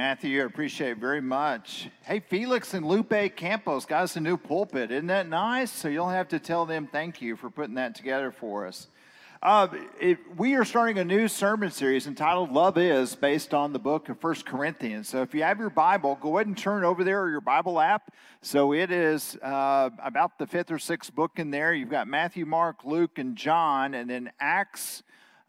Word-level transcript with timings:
Matthew. 0.00 0.40
I 0.40 0.46
appreciate 0.46 0.92
it 0.92 0.96
very 0.96 1.20
much. 1.20 1.90
Hey, 2.04 2.20
Felix 2.20 2.72
and 2.72 2.86
Lupe 2.86 3.36
Campos 3.36 3.84
got 3.84 4.04
us 4.04 4.16
a 4.16 4.20
new 4.20 4.38
pulpit. 4.38 4.90
Isn't 4.90 5.08
that 5.08 5.28
nice? 5.28 5.70
So 5.70 5.88
you'll 5.88 6.08
have 6.08 6.26
to 6.28 6.38
tell 6.38 6.64
them 6.64 6.88
thank 6.90 7.20
you 7.20 7.36
for 7.36 7.50
putting 7.50 7.74
that 7.74 7.94
together 7.94 8.32
for 8.32 8.66
us. 8.66 8.86
Uh, 9.42 9.68
it, 10.00 10.16
we 10.38 10.54
are 10.54 10.64
starting 10.64 10.96
a 10.96 11.04
new 11.04 11.28
sermon 11.28 11.70
series 11.70 12.06
entitled 12.06 12.50
Love 12.50 12.78
Is, 12.78 13.14
based 13.14 13.52
on 13.52 13.74
the 13.74 13.78
book 13.78 14.08
of 14.08 14.18
First 14.18 14.46
Corinthians. 14.46 15.06
So 15.06 15.20
if 15.20 15.34
you 15.34 15.42
have 15.42 15.58
your 15.58 15.68
Bible, 15.68 16.16
go 16.18 16.38
ahead 16.38 16.46
and 16.46 16.56
turn 16.56 16.82
over 16.82 17.04
there 17.04 17.20
or 17.20 17.30
your 17.30 17.42
Bible 17.42 17.78
app. 17.78 18.10
So 18.40 18.72
it 18.72 18.90
is 18.90 19.36
uh, 19.42 19.90
about 20.02 20.38
the 20.38 20.46
fifth 20.46 20.70
or 20.70 20.78
sixth 20.78 21.14
book 21.14 21.32
in 21.36 21.50
there. 21.50 21.74
You've 21.74 21.90
got 21.90 22.08
Matthew, 22.08 22.46
Mark, 22.46 22.86
Luke, 22.86 23.18
and 23.18 23.36
John, 23.36 23.92
and 23.92 24.08
then 24.08 24.32
Acts. 24.40 25.02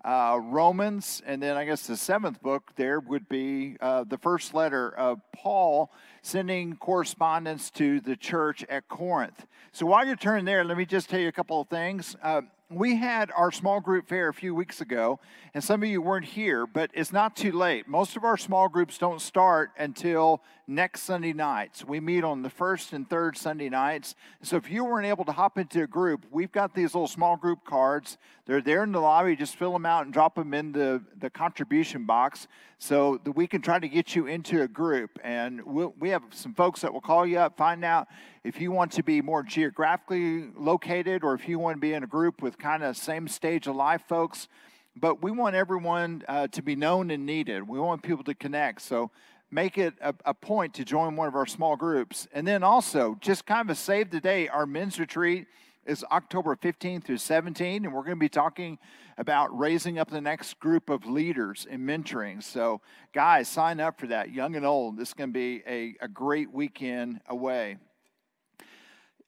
Uh, 0.04 0.40
Romans, 0.42 1.22
and 1.28 1.44
then 1.44 1.56
I 1.56 1.66
guess 1.66 1.86
the 1.86 1.96
seventh 1.96 2.42
book 2.42 2.72
there 2.76 3.00
would 3.00 3.30
be 3.30 3.78
uh, 3.80 4.04
the 4.04 4.18
first 4.18 4.56
letter 4.56 4.90
of 4.90 5.22
Paul 5.32 5.92
sending 6.24 6.76
correspondence 6.76 7.70
to 7.72 8.00
the 8.00 8.16
church 8.16 8.66
at 8.68 8.88
Corinth. 8.88 9.45
So 9.72 9.86
while 9.86 10.04
you're 10.06 10.16
turning 10.16 10.45
there, 10.45 10.64
let 10.64 10.76
me 10.76 10.86
just 10.86 11.08
tell 11.08 11.20
you 11.20 11.28
a 11.28 11.32
couple 11.32 11.62
of 11.62 11.68
things. 11.68 12.16
Uh, 12.23 12.42
we 12.72 12.95
had 12.95 13.32
our 13.36 13.52
small 13.52 13.82
group 13.82 14.08
fair 14.08 14.30
a 14.30 14.34
few 14.34 14.56
weeks 14.56 14.80
ago, 14.80 15.20
and 15.54 15.64
some 15.64 15.84
of 15.84 15.90
you 15.90 16.02
weren't 16.02 16.26
here, 16.26 16.66
but 16.66 16.90
it's 16.94 17.12
not 17.12 17.36
too 17.36 17.52
late. 17.52 17.88
Most 17.88 18.16
of 18.16 18.23
our 18.23 18.38
small 18.38 18.70
groups 18.70 18.98
don't 18.98 19.22
start 19.22 19.72
until 19.78 20.42
next 20.68 21.02
Sunday 21.02 21.34
nights. 21.34 21.84
We 21.84 22.00
meet 22.00 22.23
on 22.23 22.44
the 22.44 22.50
first 22.50 22.94
and 22.94 23.09
third 23.09 23.38
Sunday 23.38 23.68
nights. 23.68 24.16
So 24.42 24.56
if 24.56 24.72
you 24.72 24.86
weren't 24.86 25.06
able 25.06 25.26
to 25.26 25.34
hop 25.34 25.58
into 25.58 25.84
a 25.84 25.88
group, 25.88 26.26
we've 26.31 26.52
got 26.52 26.73
these 26.73 26.95
little 26.95 27.09
small 27.09 27.36
group 27.36 27.66
cards. 27.66 28.18
They're 28.45 28.62
there 28.62 28.84
in 28.84 28.91
the 28.91 29.00
lobby. 29.00 29.36
Just 29.36 29.55
fill 29.55 29.73
them 29.73 29.86
out 29.86 30.05
and 30.05 30.13
drop 30.13 30.36
them 30.36 30.54
in 30.54 30.72
the, 30.72 31.02
the 31.20 31.30
contribution 31.30 32.05
box 32.05 32.48
so 32.80 33.20
that 33.23 33.34
we 33.34 33.45
can 33.45 33.62
try 33.62 33.80
to 33.80 33.88
get 33.88 34.16
you 34.16 34.26
into 34.26 34.64
a 34.64 34.67
group. 34.67 35.20
And 35.23 35.64
we'll, 35.64 35.94
we 36.00 36.09
have 36.09 36.23
some 36.31 36.54
folks 36.54 36.81
that 36.81 36.91
will 36.91 37.02
call 37.02 37.26
you 37.26 37.40
up, 37.40 37.58
find 37.58 37.86
out 37.86 38.08
if 38.44 38.59
you 38.59 38.72
want 38.72 38.92
to 38.94 39.03
be 39.03 39.22
more 39.22 39.44
geographically 39.44 40.47
located 40.58 41.23
or 41.23 41.36
if 41.36 41.47
you 41.47 41.59
want 41.59 41.78
to 41.78 41.80
be 41.80 41.94
in 41.94 42.03
a 42.03 42.08
group 42.08 42.42
with 42.42 42.58
kind 42.58 42.84
of 42.84 42.97
same 42.97 43.28
stage 43.28 43.67
of 43.67 43.75
life 43.75 44.03
folks. 44.08 44.47
But 44.95 45.22
we 45.22 45.31
want 45.31 45.56
everyone 45.56 46.23
uh, 46.28 46.47
to 46.47 46.62
be 46.62 46.75
known 46.75 47.12
and 47.12 47.25
needed. 47.25 47.67
We 47.67 47.80
want 47.80 48.02
people 48.03 48.23
to 48.25 48.34
connect. 48.34 48.81
So 48.81 49.12
make 49.52 49.78
it 49.78 49.94
a, 50.02 50.14
a, 50.25 50.34
point 50.34 50.73
to 50.73 50.86
join 50.86 51.16
one 51.16 51.28
of 51.28 51.36
our 51.36 51.45
small 51.45 51.75
groups. 51.75 52.28
And 52.34 52.47
then 52.47 52.64
also, 52.64 53.17
just 53.22 53.45
kind 53.45 53.69
of 53.69 53.78
save 53.78 54.09
the 54.09 54.19
day, 54.19 54.47
our 54.47 54.66
men's 54.66 55.00
retreat 55.00 55.47
is 55.86 56.04
October 56.12 56.56
15th 56.56 57.04
through 57.04 57.18
17, 57.18 57.86
and 57.86 57.94
we're 57.94 58.04
going 58.04 58.16
to 58.16 58.20
be 58.20 58.30
talking 58.30 58.78
about 59.18 59.58
raising 59.58 59.98
up 59.98 60.10
the 60.10 60.22
next 60.22 60.60
group 60.60 60.90
of 60.90 61.06
leaders 61.06 61.68
in 61.70 61.82
mentoring. 61.82 62.42
So, 62.42 62.82
guys, 63.14 63.48
sign 63.48 63.80
up 63.80 64.00
for 64.00 64.08
that, 64.08 64.32
young 64.32 64.56
and 64.56 64.66
old. 64.66 64.98
This 64.98 65.09
is 65.09 65.14
going 65.14 65.30
to 65.30 65.34
be 65.34 65.64
a, 65.68 65.96
a 66.02 66.08
great 66.08 66.52
weekend 66.52 67.22
away. 67.28 67.78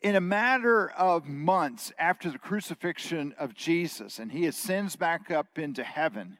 In 0.02 0.16
a 0.16 0.22
matter 0.22 0.90
of 0.92 1.28
months 1.28 1.94
after 1.98 2.30
the 2.30 2.38
crucifixion 2.38 3.34
of 3.40 3.54
Jesus, 3.54 4.20
and 4.20 4.32
he 4.32 4.46
ascends 4.46 4.96
back 4.96 5.32
up 5.32 5.58
into 5.58 5.84
heaven, 5.84 6.38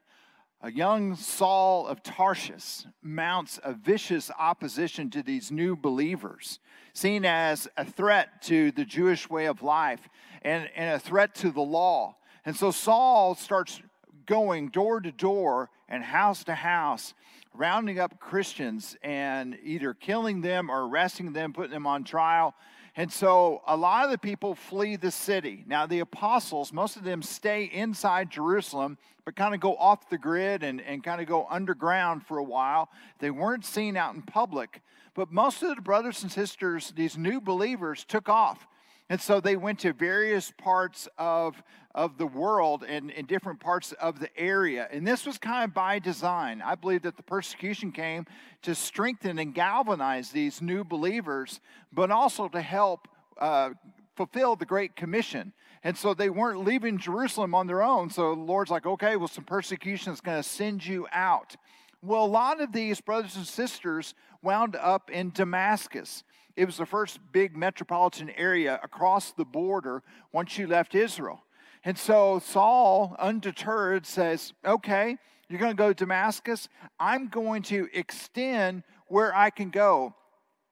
a 0.64 0.72
young 0.72 1.14
Saul 1.18 1.86
of 1.88 2.02
Tarsus 2.02 2.88
mounts 3.02 3.60
a 3.64 3.74
vicious 3.74 4.32
opposition 4.40 5.10
to 5.10 5.22
these 5.22 5.52
new 5.52 5.76
believers, 5.76 6.60
seen 6.94 7.26
as 7.26 7.68
a 7.76 7.84
threat 7.84 8.42
to 8.44 8.72
the 8.72 8.86
Jewish 8.86 9.30
way 9.30 9.46
of 9.48 9.62
life 9.62 10.08
and, 10.42 10.70
and 10.74 10.96
a 10.96 11.00
threat 11.00 11.36
to 11.36 11.52
the 11.52 11.62
law. 11.62 12.16
And 12.46 12.56
so 12.56 12.72
Saul 12.72 13.36
starts 13.36 13.82
going 14.26 14.70
door 14.70 15.00
to 15.02 15.12
door 15.12 15.70
and 15.90 16.04
house 16.04 16.44
to 16.46 16.56
house, 16.56 17.14
rounding 17.54 18.00
up 18.00 18.20
Christians 18.20 18.98
and 19.04 19.58
either 19.64 19.94
killing 19.94 20.42
them 20.42 20.70
or 20.70 20.88
arresting 20.88 21.34
them, 21.34 21.54
putting 21.54 21.72
them 21.72 21.88
on 21.88 22.04
trial. 22.04 22.56
And 22.96 23.12
so 23.12 23.62
a 23.66 23.76
lot 23.76 24.06
of 24.06 24.12
the 24.12 24.18
people 24.18 24.54
flee 24.54 24.96
the 24.96 25.12
city. 25.12 25.64
Now, 25.68 25.88
the 25.88 26.00
apostles, 26.00 26.72
most 26.72 26.96
of 26.96 27.04
them 27.04 27.22
stay 27.22 27.64
inside 27.64 28.30
Jerusalem 28.30 28.98
but 29.26 29.36
kind 29.36 29.54
of 29.54 29.60
go 29.60 29.76
off 29.78 30.10
the 30.10 30.18
grid 30.18 30.64
and, 30.64 30.82
and 30.82 31.04
kind 31.04 31.22
of 31.22 31.28
go 31.28 31.48
underground 31.50 32.26
for 32.26 32.38
a 32.38 32.44
while. 32.44 32.90
They 33.20 33.32
weren't 33.32 33.66
seen 33.66 33.96
out 33.96 34.16
in 34.16 34.22
public, 34.22 34.82
but 35.14 35.32
most 35.32 35.64
of 35.64 35.76
the 35.76 35.82
brothers 35.82 36.24
and 36.24 36.32
sisters, 36.32 36.94
these 36.96 37.18
new 37.18 37.40
believers, 37.40 38.04
took 38.04 38.28
off. 38.28 38.68
And 39.14 39.22
so 39.22 39.40
they 39.40 39.58
went 39.58 39.78
to 39.82 39.94
various 39.94 40.52
parts 40.58 41.08
of, 41.20 41.62
of 41.94 42.18
the 42.18 42.26
world 42.26 42.84
and 42.84 43.12
in 43.12 43.28
different 43.28 43.60
parts 43.60 43.92
of 43.92 44.20
the 44.20 44.36
area. 44.36 44.88
And 44.92 45.06
this 45.06 45.28
was 45.28 45.38
kind 45.38 45.66
of 45.66 45.72
by 45.72 46.00
design. 46.00 46.64
I 46.66 46.74
believe 46.74 47.04
that 47.04 47.16
the 47.16 47.22
persecution 47.22 47.92
came 47.92 48.26
to 48.64 48.74
strengthen 48.74 49.38
and 49.38 49.54
galvanize 49.54 50.32
these 50.32 50.64
new 50.64 50.84
believers, 50.84 51.60
but 51.92 52.10
also 52.10 52.48
to 52.48 52.60
help 52.60 53.08
uh, 53.38 53.70
fulfill 54.16 54.56
the 54.56 54.66
Great 54.66 54.96
Commission. 54.96 55.54
And 55.84 55.96
so 55.96 56.16
they 56.16 56.32
weren't 56.32 56.66
leaving 56.66 56.98
Jerusalem 56.98 57.54
on 57.54 57.68
their 57.68 57.84
own. 57.84 58.10
So 58.10 58.34
the 58.34 58.42
Lord's 58.42 58.72
like, 58.72 58.88
okay, 58.88 59.16
well, 59.16 59.28
some 59.28 59.44
persecution 59.44 60.12
is 60.12 60.22
going 60.22 60.42
to 60.42 60.50
send 60.50 60.84
you 60.84 61.06
out. 61.12 61.56
Well, 62.02 62.26
a 62.26 62.26
lot 62.26 62.62
of 62.62 62.72
these 62.74 63.00
brothers 63.00 63.36
and 63.36 63.46
sisters 63.46 64.16
wound 64.42 64.76
up 64.76 65.12
in 65.12 65.30
Damascus. 65.30 66.24
It 66.56 66.66
was 66.66 66.78
the 66.78 66.86
first 66.86 67.20
big 67.32 67.56
metropolitan 67.56 68.30
area 68.32 68.80
across 68.84 69.32
the 69.32 69.46
border 69.46 70.04
once 70.32 70.58
you 70.58 70.68
left 70.68 70.94
Israel. 70.94 71.44
And 71.84 71.98
so 71.98 72.40
Saul, 72.40 73.16
undeterred, 73.20 74.06
says, 74.06 74.54
okay, 74.64 75.18
you're 75.50 75.60
going 75.60 75.72
to 75.72 75.78
go 75.78 75.90
to 75.90 75.94
Damascus. 75.94 76.70
I'm 77.00 77.28
going 77.28 77.64
to 77.64 77.88
extend 77.94 78.84
where 79.08 79.36
I 79.36 79.50
can 79.50 79.70
go. 79.70 80.16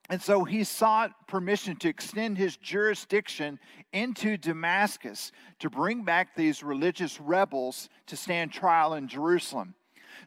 And 0.09 0.21
so 0.21 0.43
he 0.43 0.63
sought 0.63 1.27
permission 1.27 1.77
to 1.77 1.89
extend 1.89 2.37
his 2.37 2.57
jurisdiction 2.57 3.59
into 3.93 4.37
Damascus 4.37 5.31
to 5.59 5.69
bring 5.69 6.03
back 6.03 6.35
these 6.35 6.63
religious 6.63 7.19
rebels 7.19 7.89
to 8.07 8.17
stand 8.17 8.51
trial 8.51 8.93
in 8.93 9.07
Jerusalem. 9.07 9.73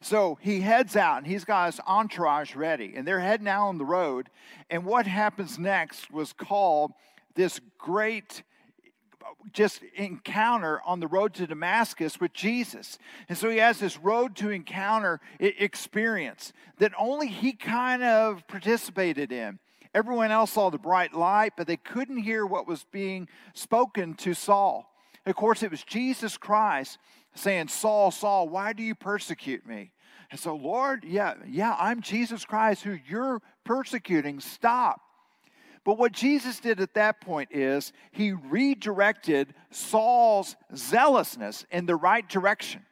So 0.00 0.38
he 0.40 0.60
heads 0.60 0.96
out 0.96 1.18
and 1.18 1.26
he's 1.26 1.44
got 1.44 1.66
his 1.66 1.80
entourage 1.86 2.54
ready, 2.54 2.94
and 2.96 3.06
they're 3.06 3.20
heading 3.20 3.48
out 3.48 3.68
on 3.68 3.78
the 3.78 3.84
road. 3.84 4.28
And 4.70 4.84
what 4.84 5.06
happens 5.06 5.58
next 5.58 6.10
was 6.10 6.32
called 6.32 6.92
this 7.34 7.60
great 7.78 8.42
just 9.52 9.82
encounter 9.94 10.80
on 10.84 11.00
the 11.00 11.06
road 11.06 11.34
to 11.34 11.46
Damascus 11.46 12.20
with 12.20 12.32
Jesus. 12.32 12.98
And 13.28 13.36
so 13.36 13.50
he 13.50 13.58
has 13.58 13.78
this 13.78 13.98
road 13.98 14.36
to 14.36 14.50
encounter 14.50 15.20
experience 15.38 16.52
that 16.78 16.92
only 16.98 17.28
he 17.28 17.52
kind 17.52 18.02
of 18.02 18.46
participated 18.48 19.32
in. 19.32 19.58
Everyone 19.94 20.30
else 20.30 20.52
saw 20.52 20.70
the 20.70 20.78
bright 20.78 21.14
light, 21.14 21.52
but 21.56 21.66
they 21.66 21.76
couldn't 21.76 22.18
hear 22.18 22.44
what 22.44 22.66
was 22.66 22.84
being 22.90 23.28
spoken 23.54 24.14
to 24.14 24.34
Saul. 24.34 24.90
Of 25.26 25.36
course, 25.36 25.62
it 25.62 25.70
was 25.70 25.84
Jesus 25.84 26.36
Christ 26.36 26.98
saying, 27.34 27.68
Saul, 27.68 28.10
Saul, 28.10 28.48
why 28.48 28.72
do 28.72 28.82
you 28.82 28.94
persecute 28.94 29.66
me? 29.66 29.92
And 30.30 30.40
so, 30.40 30.54
Lord, 30.54 31.04
yeah, 31.04 31.34
yeah, 31.46 31.76
I'm 31.78 32.00
Jesus 32.00 32.44
Christ 32.44 32.82
who 32.82 32.98
you're 33.06 33.40
persecuting. 33.64 34.40
Stop. 34.40 35.00
But 35.84 35.98
what 35.98 36.12
Jesus 36.12 36.60
did 36.60 36.80
at 36.80 36.94
that 36.94 37.20
point 37.20 37.50
is 37.52 37.92
he 38.10 38.32
redirected 38.32 39.54
Saul's 39.70 40.56
zealousness 40.74 41.66
in 41.70 41.86
the 41.86 41.96
right 41.96 42.26
direction. 42.26 42.82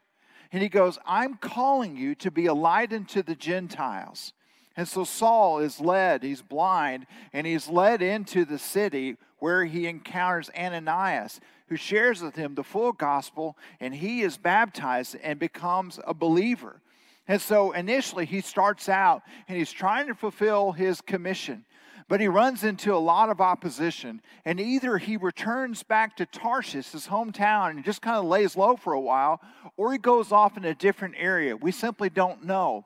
And 0.53 0.63
he 0.63 0.69
goes, 0.69 0.99
I'm 1.07 1.37
calling 1.37 1.97
you 1.97 2.15
to 2.17 2.31
be 2.31 2.47
a 2.47 2.55
light 2.55 2.93
unto 2.93 3.23
the 3.23 3.35
Gentiles. 3.35 4.35
And 4.77 4.87
so 4.87 5.05
Saul 5.05 5.59
is 5.59 5.81
led, 5.81 6.23
he's 6.23 6.43
blind, 6.43 7.07
and 7.33 7.47
he's 7.47 7.69
led 7.69 8.03
into 8.03 8.45
the 8.45 8.59
city 8.59 9.17
where 9.39 9.65
he 9.65 9.87
encounters 9.87 10.51
Ananias, 10.57 11.41
who 11.69 11.77
shares 11.77 12.23
with 12.23 12.37
him 12.37 12.55
the 12.55 12.65
full 12.65 12.93
gospel, 12.93 13.57
and 13.81 13.95
he 13.95 14.23
is 14.23 14.37
baptized 14.37 15.17
and 15.23 15.39
becomes 15.39 15.99
a 16.07 16.15
believer. 16.15 16.81
And 17.29 17.41
so 17.41 17.73
initially 17.73 18.27
he 18.27 18.41
starts 18.41 18.89
out 18.89 19.23
and 19.49 19.57
he's 19.57 19.73
trying 19.73 20.09
to 20.09 20.15
fulfill 20.15 20.73
his 20.73 21.01
commission, 21.01 21.65
but 22.09 22.21
he 22.21 22.29
runs 22.29 22.65
into 22.65 22.95
a 22.95 22.99
lot 22.99 23.31
of 23.31 23.41
opposition. 23.41 24.21
And 24.45 24.61
either 24.61 24.99
he 24.99 25.17
returns 25.17 25.83
back 25.83 26.17
to 26.17 26.27
Tarsus, 26.27 26.93
his 26.93 27.07
hometown, 27.07 27.71
and 27.71 27.85
just 27.85 28.03
kind 28.03 28.19
of 28.19 28.25
lays 28.25 28.57
low 28.57 28.77
for 28.77 28.93
a 28.93 29.01
while, 29.01 29.41
or 29.77 29.93
he 29.93 29.99
goes 29.99 30.33
off 30.33 30.57
in 30.57 30.65
a 30.65 30.75
different 30.75 31.15
area. 31.17 31.57
We 31.57 31.73
simply 31.73 32.11
don't 32.11 32.45
know. 32.45 32.85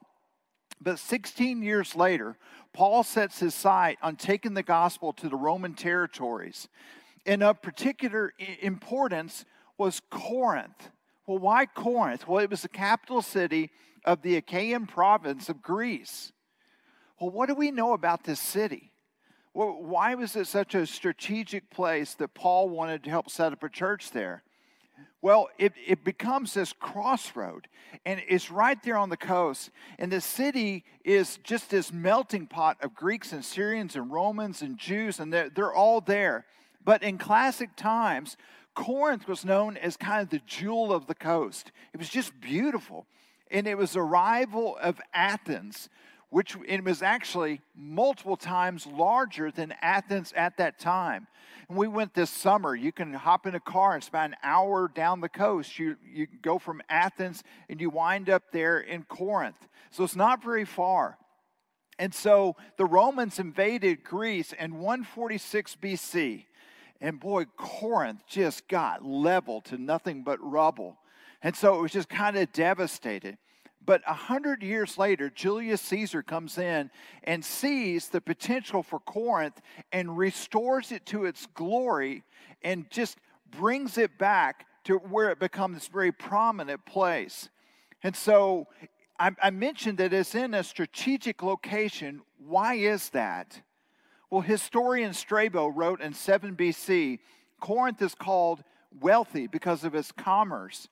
But 0.81 0.99
16 0.99 1.63
years 1.63 1.97
later, 1.97 2.37
Paul 2.75 3.03
sets 3.03 3.41
his 3.41 3.55
sight 3.55 3.99
on 4.03 4.17
taking 4.17 4.53
the 4.53 4.63
gospel 4.63 5.15
to 5.15 5.29
the 5.31 5.37
Roman 5.37 5.73
territories. 5.73 6.69
And 7.27 7.43
of 7.43 7.61
particular 7.61 8.33
importance 8.61 9.45
was 9.77 10.01
Corinth. 10.11 10.91
Well, 11.27 11.39
why 11.39 11.67
Corinth? 11.67 12.27
Well, 12.27 12.43
it 12.43 12.51
was 12.51 12.63
the 12.63 12.69
capital 12.69 13.21
city 13.21 13.71
of 14.05 14.23
the 14.23 14.37
Achaean 14.37 14.87
province 14.87 15.49
of 15.49 15.61
Greece. 15.61 16.33
Well, 17.21 17.31
what 17.31 17.49
do 17.49 17.55
we 17.55 17.71
know 17.71 17.93
about 17.93 18.25
this 18.25 18.41
city? 18.41 18.93
Well, 19.53 19.83
why 19.83 20.15
was 20.15 20.37
it 20.37 20.47
such 20.47 20.75
a 20.75 20.87
strategic 20.87 21.71
place 21.71 22.15
that 22.15 22.35
Paul 22.35 22.69
wanted 22.69 23.03
to 23.05 23.11
help 23.11 23.31
set 23.31 23.53
up 23.53 23.63
a 23.63 23.69
church 23.69 24.13
there? 24.13 24.43
Well, 25.23 25.49
it, 25.59 25.73
it 25.85 26.05
becomes 26.05 26.55
this 26.55 26.73
crossroad, 26.73 27.67
and 28.05 28.23
it's 28.29 28.51
right 28.51 28.81
there 28.83 28.97
on 28.97 29.09
the 29.09 29.17
coast. 29.17 29.71
And 29.99 30.13
the 30.13 30.21
city 30.21 30.85
is 31.05 31.39
just 31.43 31.71
this 31.71 31.93
melting 31.93 32.47
pot 32.47 32.77
of 32.83 32.95
Greeks 32.95 33.33
and 33.33 33.45
Syrians 33.45 33.97
and 33.97 34.13
Romans 34.13 34.63
and 34.63 34.79
Jews, 34.79 35.19
and 35.19 35.33
they're, 35.33 35.51
they're 35.51 35.75
all 35.75 36.01
there. 36.01 36.45
But 36.87 37.03
in 37.03 37.19
classic 37.19 37.75
times, 37.75 38.37
Corinth 38.77 39.27
was 39.27 39.45
known 39.45 39.77
as 39.77 39.97
kind 39.97 40.23
of 40.23 40.31
the 40.31 40.41
jewel 40.47 40.93
of 40.93 41.09
the 41.09 41.17
coast. 41.17 41.73
It 41.93 41.99
was 41.99 42.09
just 42.09 42.41
beautiful. 42.41 43.07
And 43.51 43.67
it 43.67 43.77
was 43.77 43.97
a 43.97 44.03
rival 44.03 44.79
of 44.81 45.01
Athens, 45.13 45.89
which 46.31 46.57
it 46.65 46.85
was 46.85 47.03
actually 47.03 47.61
multiple 47.75 48.37
times 48.37 48.87
larger 48.87 49.51
than 49.51 49.75
Athens 49.83 50.33
at 50.37 50.59
that 50.59 50.79
time. 50.79 51.27
And 51.69 51.77
we 51.77 51.89
went 51.89 52.15
this 52.15 52.31
summer. 52.31 52.77
You 52.77 52.93
can 52.93 53.13
hop 53.13 53.49
in 53.49 53.57
a 53.57 53.61
car 53.61 53.95
and 53.95 54.05
spend 54.05 54.35
an 54.35 54.39
hour 54.45 54.87
down 54.87 55.21
the 55.21 55.29
coast. 55.29 55.81
You, 55.81 55.97
you 56.09 56.29
go 56.41 56.61
from 56.61 56.83
Athens 56.89 57.43
and 57.69 57.81
you 57.81 57.91
wind 57.91 58.31
up 58.31 58.45
there 58.53 58.79
in 58.79 59.03
Corinth. 59.03 59.67
So 59.91 60.05
it's 60.05 60.15
not 60.15 60.41
very 60.41 60.65
far. 60.65 61.19
And 61.99 62.15
so 62.15 62.55
the 62.77 62.85
Romans 62.85 63.41
invaded 63.41 64.05
Greece 64.05 64.53
in 64.53 64.79
146 64.79 65.79
BC. 65.83 66.45
And 67.01 67.21
boy, 67.21 67.45
Corinth 67.57 68.23
just 68.27 68.69
got 68.69 69.05
leveled 69.05 69.67
to 69.67 69.79
nothing 69.79 70.23
but 70.23 70.39
rubble. 70.41 70.97
And 71.43 71.55
so 71.55 71.79
it 71.79 71.83
was 71.83 71.93
just 71.93 72.09
kind 72.09 72.37
of 72.37 72.53
devastated. 72.53 73.39
But 73.85 74.03
a 74.07 74.15
hundred 74.15 74.63
years 74.63 74.99
later, 74.99 75.31
Julius 75.31 75.81
Caesar 75.83 76.23
comes 76.23 76.59
in 76.59 76.91
and 77.23 77.45
sees 77.45 78.09
the 78.09 78.21
potential 78.21 78.83
for 78.83 78.99
Corinth 78.99 79.61
and 79.93 80.19
restores 80.19 80.91
it 80.91 81.07
to 81.07 81.25
its 81.25 81.47
glory 81.55 82.25
and 82.63 82.91
just 82.91 83.19
brings 83.51 83.97
it 83.97 84.19
back 84.19 84.67
to 84.85 84.97
where 84.97 85.31
it 85.31 85.39
becomes 85.39 85.77
this 85.77 85.89
very 85.89 86.11
prominent 86.11 86.85
place. 86.85 87.49
And 88.03 88.17
so 88.17 88.67
I, 89.21 89.31
I 89.41 89.51
mentioned 89.51 89.99
that 89.99 90.13
it's 90.13 90.35
in 90.35 90.55
a 90.55 90.65
strategic 90.65 91.43
location. 91.43 92.23
Why 92.39 92.75
is 92.75 93.11
that? 93.11 93.61
Well, 94.31 94.41
historian 94.41 95.13
Strabo 95.13 95.69
wrote 95.69 96.01
in 96.01 96.13
7 96.13 96.57
BC 96.57 97.21
Corinth 97.61 98.03
is 98.03 98.15
called 98.15 98.63
wealthy 99.01 99.47
because 99.47 99.85
of 99.85 99.95
its 99.95 100.13
commerce 100.13 100.89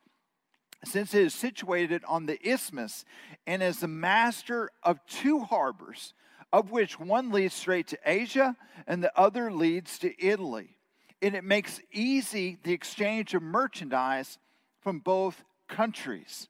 since 0.84 1.14
it 1.14 1.22
is 1.22 1.34
situated 1.34 2.02
on 2.06 2.26
the 2.26 2.38
isthmus 2.46 3.04
and 3.46 3.62
is 3.62 3.80
the 3.80 3.88
master 3.88 4.70
of 4.82 5.04
two 5.06 5.40
harbors, 5.40 6.14
of 6.52 6.70
which 6.70 7.00
one 7.00 7.30
leads 7.30 7.54
straight 7.54 7.86
to 7.88 7.98
Asia 8.04 8.56
and 8.86 9.02
the 9.02 9.18
other 9.18 9.50
leads 9.50 9.98
to 10.00 10.24
Italy. 10.24 10.76
And 11.22 11.34
it 11.34 11.44
makes 11.44 11.80
easy 11.92 12.58
the 12.62 12.72
exchange 12.72 13.34
of 13.34 13.42
merchandise 13.42 14.38
from 14.80 14.98
both 14.98 15.42
countries. 15.68 16.48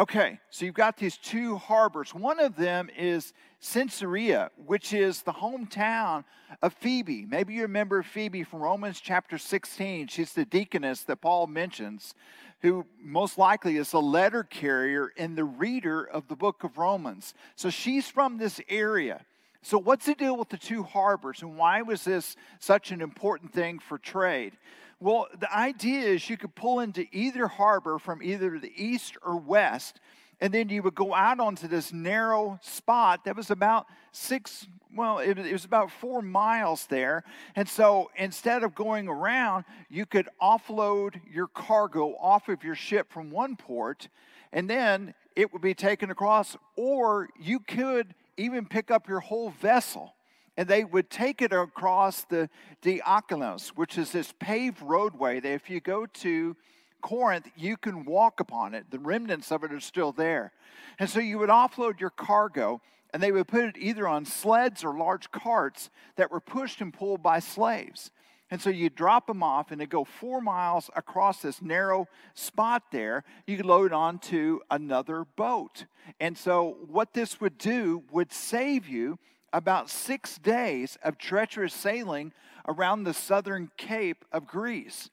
Okay, 0.00 0.40
so 0.48 0.64
you've 0.64 0.72
got 0.72 0.96
these 0.96 1.18
two 1.18 1.56
harbors. 1.56 2.14
One 2.14 2.40
of 2.40 2.56
them 2.56 2.88
is 2.96 3.34
Cenchreae, 3.60 4.48
which 4.56 4.94
is 4.94 5.20
the 5.20 5.32
hometown 5.34 6.24
of 6.62 6.72
Phoebe. 6.72 7.26
Maybe 7.26 7.52
you 7.52 7.62
remember 7.62 8.02
Phoebe 8.02 8.42
from 8.42 8.60
Romans 8.60 8.98
chapter 8.98 9.36
16. 9.36 10.06
She's 10.06 10.32
the 10.32 10.46
deaconess 10.46 11.02
that 11.02 11.20
Paul 11.20 11.48
mentions 11.48 12.14
who 12.62 12.86
most 12.98 13.36
likely 13.36 13.76
is 13.76 13.92
a 13.92 13.98
letter 13.98 14.42
carrier 14.42 15.12
and 15.18 15.36
the 15.36 15.44
reader 15.44 16.02
of 16.02 16.28
the 16.28 16.36
book 16.36 16.64
of 16.64 16.78
Romans. 16.78 17.34
So 17.54 17.68
she's 17.68 18.08
from 18.08 18.38
this 18.38 18.58
area. 18.70 19.26
So, 19.60 19.76
what's 19.76 20.06
the 20.06 20.14
deal 20.14 20.38
with 20.38 20.48
the 20.48 20.56
two 20.56 20.82
harbors, 20.82 21.42
and 21.42 21.58
why 21.58 21.82
was 21.82 22.04
this 22.04 22.34
such 22.58 22.92
an 22.92 23.02
important 23.02 23.52
thing 23.52 23.78
for 23.78 23.98
trade? 23.98 24.56
Well, 25.02 25.28
the 25.38 25.50
idea 25.50 26.08
is 26.08 26.28
you 26.28 26.36
could 26.36 26.54
pull 26.54 26.80
into 26.80 27.06
either 27.10 27.48
harbor 27.48 27.98
from 27.98 28.22
either 28.22 28.58
the 28.58 28.72
east 28.76 29.16
or 29.24 29.36
west 29.36 29.98
and 30.42 30.52
then 30.52 30.68
you 30.68 30.82
would 30.82 30.94
go 30.94 31.14
out 31.14 31.40
onto 31.40 31.68
this 31.68 31.92
narrow 31.92 32.58
spot 32.62 33.24
that 33.24 33.36
was 33.36 33.50
about 33.50 33.86
six 34.12 34.66
well 34.94 35.18
it, 35.18 35.38
it, 35.38 35.52
was 35.52 35.64
about 35.64 35.90
four 35.90 36.20
miles 36.20 36.86
there. 36.86 37.24
And 37.56 37.68
so 37.68 38.10
instead 38.16 38.62
of 38.62 38.74
going 38.74 39.08
around 39.08 39.64
you 39.88 40.04
could 40.04 40.28
offload 40.40 41.20
your 41.32 41.46
cargo 41.46 42.14
off 42.20 42.48
of 42.48 42.62
your 42.62 42.74
ship 42.74 43.10
from 43.10 43.30
one 43.30 43.56
port 43.56 44.08
and 44.52 44.68
then 44.68 45.14
it 45.34 45.50
would 45.52 45.62
be 45.62 45.74
taken 45.74 46.10
across 46.10 46.58
or 46.76 47.28
you 47.40 47.60
could 47.60 48.14
even 48.36 48.66
pick 48.66 48.90
up 48.90 49.08
your 49.08 49.20
whole 49.20 49.50
vessel 49.50 50.14
and 50.56 50.68
they 50.68 50.84
would 50.84 51.10
take 51.10 51.42
it 51.42 51.52
across 51.52 52.24
the 52.24 52.48
Diolkos, 52.82 53.68
which 53.70 53.96
is 53.96 54.12
this 54.12 54.32
paved 54.38 54.82
roadway 54.82 55.40
that 55.40 55.52
if 55.52 55.70
you 55.70 55.80
go 55.80 56.06
to 56.06 56.56
Corinth, 57.00 57.48
you 57.56 57.76
can 57.76 58.04
walk 58.04 58.40
upon 58.40 58.74
it. 58.74 58.90
The 58.90 58.98
remnants 58.98 59.50
of 59.50 59.64
it 59.64 59.72
are 59.72 59.80
still 59.80 60.12
there. 60.12 60.52
And 60.98 61.08
so 61.08 61.20
you 61.20 61.38
would 61.38 61.48
offload 61.48 62.00
your 62.00 62.10
cargo, 62.10 62.80
and 63.12 63.22
they 63.22 63.32
would 63.32 63.48
put 63.48 63.64
it 63.64 63.76
either 63.78 64.06
on 64.06 64.24
sleds 64.24 64.84
or 64.84 64.96
large 64.96 65.30
carts 65.30 65.90
that 66.16 66.30
were 66.30 66.40
pushed 66.40 66.80
and 66.80 66.92
pulled 66.92 67.22
by 67.22 67.38
slaves. 67.38 68.10
And 68.50 68.60
so 68.60 68.68
you 68.68 68.90
drop 68.90 69.28
them 69.28 69.42
off, 69.42 69.70
and 69.70 69.80
they 69.80 69.86
go 69.86 70.04
four 70.04 70.40
miles 70.40 70.90
across 70.96 71.40
this 71.40 71.62
narrow 71.62 72.08
spot 72.34 72.82
there. 72.90 73.22
You 73.46 73.56
could 73.56 73.66
load 73.66 73.92
onto 73.92 74.58
another 74.70 75.24
boat. 75.36 75.86
And 76.18 76.36
so, 76.36 76.76
what 76.88 77.14
this 77.14 77.40
would 77.40 77.58
do 77.58 78.02
would 78.10 78.32
save 78.32 78.88
you 78.88 79.18
about 79.52 79.90
six 79.90 80.38
days 80.38 80.98
of 81.02 81.18
treacherous 81.18 81.74
sailing 81.74 82.32
around 82.68 83.04
the 83.04 83.14
southern 83.14 83.70
cape 83.76 84.24
of 84.32 84.46
Greece. 84.46 85.10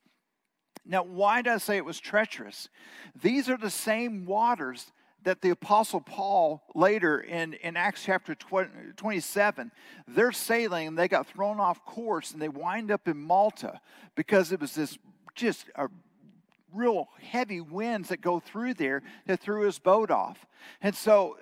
Now, 0.85 1.03
why 1.03 1.41
did 1.41 1.53
I 1.53 1.57
say 1.57 1.77
it 1.77 1.85
was 1.85 1.99
treacherous? 1.99 2.69
These 3.21 3.49
are 3.49 3.57
the 3.57 3.69
same 3.69 4.25
waters 4.25 4.91
that 5.23 5.41
the 5.41 5.49
Apostle 5.49 5.99
Paul 5.99 6.63
later 6.73 7.19
in, 7.19 7.53
in 7.55 7.75
Acts 7.75 8.03
chapter 8.05 8.33
20, 8.35 8.69
27, 8.95 9.71
they're 10.07 10.31
sailing 10.31 10.87
and 10.87 10.97
they 10.97 11.09
got 11.09 11.27
thrown 11.27 11.59
off 11.59 11.83
course 11.83 12.31
and 12.31 12.41
they 12.41 12.47
wind 12.47 12.91
up 12.91 13.07
in 13.07 13.17
Malta 13.17 13.81
because 14.15 14.51
it 14.51 14.61
was 14.61 14.75
this 14.75 14.97
just 15.35 15.65
a 15.75 15.87
real 16.73 17.09
heavy 17.21 17.59
winds 17.59 18.09
that 18.09 18.21
go 18.21 18.39
through 18.39 18.75
there 18.75 19.03
that 19.25 19.39
threw 19.41 19.65
his 19.65 19.79
boat 19.79 20.11
off. 20.11 20.45
And 20.81 20.95
so, 20.95 21.37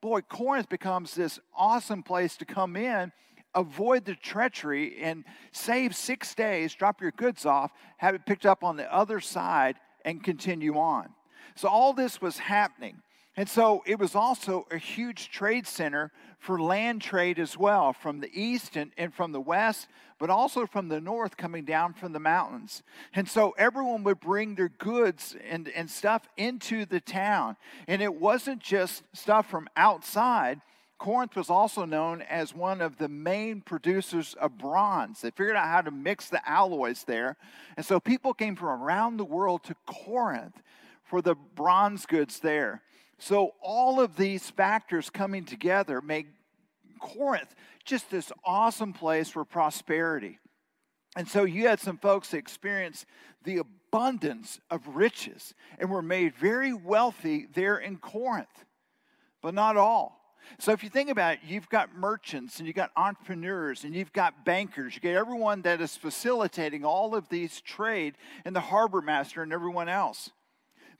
boy, 0.00 0.20
Corinth 0.22 0.68
becomes 0.68 1.14
this 1.14 1.38
awesome 1.56 2.02
place 2.02 2.36
to 2.36 2.44
come 2.44 2.76
in 2.76 3.12
avoid 3.54 4.04
the 4.04 4.14
treachery 4.14 4.96
and 5.02 5.24
save 5.52 5.94
six 5.94 6.34
days, 6.34 6.74
drop 6.74 7.00
your 7.00 7.10
goods 7.12 7.44
off, 7.44 7.72
have 7.96 8.14
it 8.14 8.26
picked 8.26 8.46
up 8.46 8.62
on 8.62 8.76
the 8.76 8.92
other 8.94 9.20
side, 9.20 9.76
and 10.04 10.22
continue 10.22 10.78
on. 10.78 11.08
So 11.56 11.68
all 11.68 11.92
this 11.92 12.20
was 12.20 12.38
happening. 12.38 13.02
And 13.36 13.48
so 13.48 13.82
it 13.86 13.98
was 13.98 14.14
also 14.14 14.66
a 14.70 14.78
huge 14.78 15.30
trade 15.30 15.66
center 15.66 16.10
for 16.38 16.60
land 16.60 17.02
trade 17.02 17.38
as 17.38 17.56
well, 17.56 17.92
from 17.92 18.20
the 18.20 18.30
east 18.32 18.76
and, 18.76 18.92
and 18.96 19.12
from 19.12 19.32
the 19.32 19.40
west, 19.40 19.88
but 20.18 20.30
also 20.30 20.66
from 20.66 20.88
the 20.88 21.00
north 21.00 21.36
coming 21.36 21.64
down 21.64 21.94
from 21.94 22.12
the 22.12 22.20
mountains. 22.20 22.82
And 23.14 23.28
so 23.28 23.54
everyone 23.58 24.02
would 24.04 24.20
bring 24.20 24.54
their 24.54 24.68
goods 24.68 25.36
and, 25.48 25.68
and 25.68 25.90
stuff 25.90 26.28
into 26.36 26.84
the 26.84 27.00
town. 27.00 27.56
And 27.86 28.02
it 28.02 28.14
wasn't 28.14 28.60
just 28.60 29.02
stuff 29.12 29.48
from 29.48 29.68
outside, 29.76 30.60
Corinth 30.98 31.36
was 31.36 31.48
also 31.48 31.84
known 31.84 32.22
as 32.22 32.54
one 32.54 32.80
of 32.80 32.98
the 32.98 33.08
main 33.08 33.60
producers 33.60 34.34
of 34.40 34.58
bronze. 34.58 35.20
They 35.20 35.30
figured 35.30 35.54
out 35.54 35.68
how 35.68 35.80
to 35.80 35.92
mix 35.92 36.28
the 36.28 36.46
alloys 36.48 37.04
there. 37.04 37.36
And 37.76 37.86
so 37.86 38.00
people 38.00 38.34
came 38.34 38.56
from 38.56 38.82
around 38.82 39.16
the 39.16 39.24
world 39.24 39.62
to 39.64 39.76
Corinth 39.86 40.60
for 41.04 41.22
the 41.22 41.36
bronze 41.54 42.04
goods 42.04 42.40
there. 42.40 42.82
So 43.18 43.54
all 43.62 44.00
of 44.00 44.16
these 44.16 44.50
factors 44.50 45.08
coming 45.08 45.44
together 45.44 46.00
make 46.00 46.26
Corinth 46.98 47.54
just 47.84 48.10
this 48.10 48.32
awesome 48.44 48.92
place 48.92 49.28
for 49.28 49.44
prosperity. 49.44 50.38
And 51.16 51.26
so 51.26 51.44
you 51.44 51.68
had 51.68 51.80
some 51.80 51.98
folks 51.98 52.30
that 52.30 52.38
experienced 52.38 53.06
the 53.44 53.58
abundance 53.58 54.60
of 54.70 54.86
riches 54.88 55.54
and 55.78 55.90
were 55.90 56.02
made 56.02 56.34
very 56.36 56.72
wealthy 56.72 57.46
there 57.54 57.78
in 57.78 57.96
Corinth, 57.96 58.64
but 59.42 59.54
not 59.54 59.76
all. 59.76 60.18
So 60.58 60.72
if 60.72 60.82
you 60.82 60.88
think 60.88 61.10
about 61.10 61.34
it, 61.34 61.40
you've 61.46 61.68
got 61.68 61.94
merchants 61.94 62.58
and 62.58 62.66
you've 62.66 62.76
got 62.76 62.90
entrepreneurs 62.96 63.84
and 63.84 63.94
you've 63.94 64.12
got 64.12 64.44
bankers. 64.44 64.94
You 64.94 65.00
get 65.00 65.14
everyone 65.14 65.62
that 65.62 65.80
is 65.80 65.96
facilitating 65.96 66.84
all 66.84 67.14
of 67.14 67.28
these 67.28 67.60
trade 67.60 68.14
and 68.44 68.56
the 68.56 68.60
harbor 68.60 69.02
master 69.02 69.42
and 69.42 69.52
everyone 69.52 69.88
else. 69.88 70.30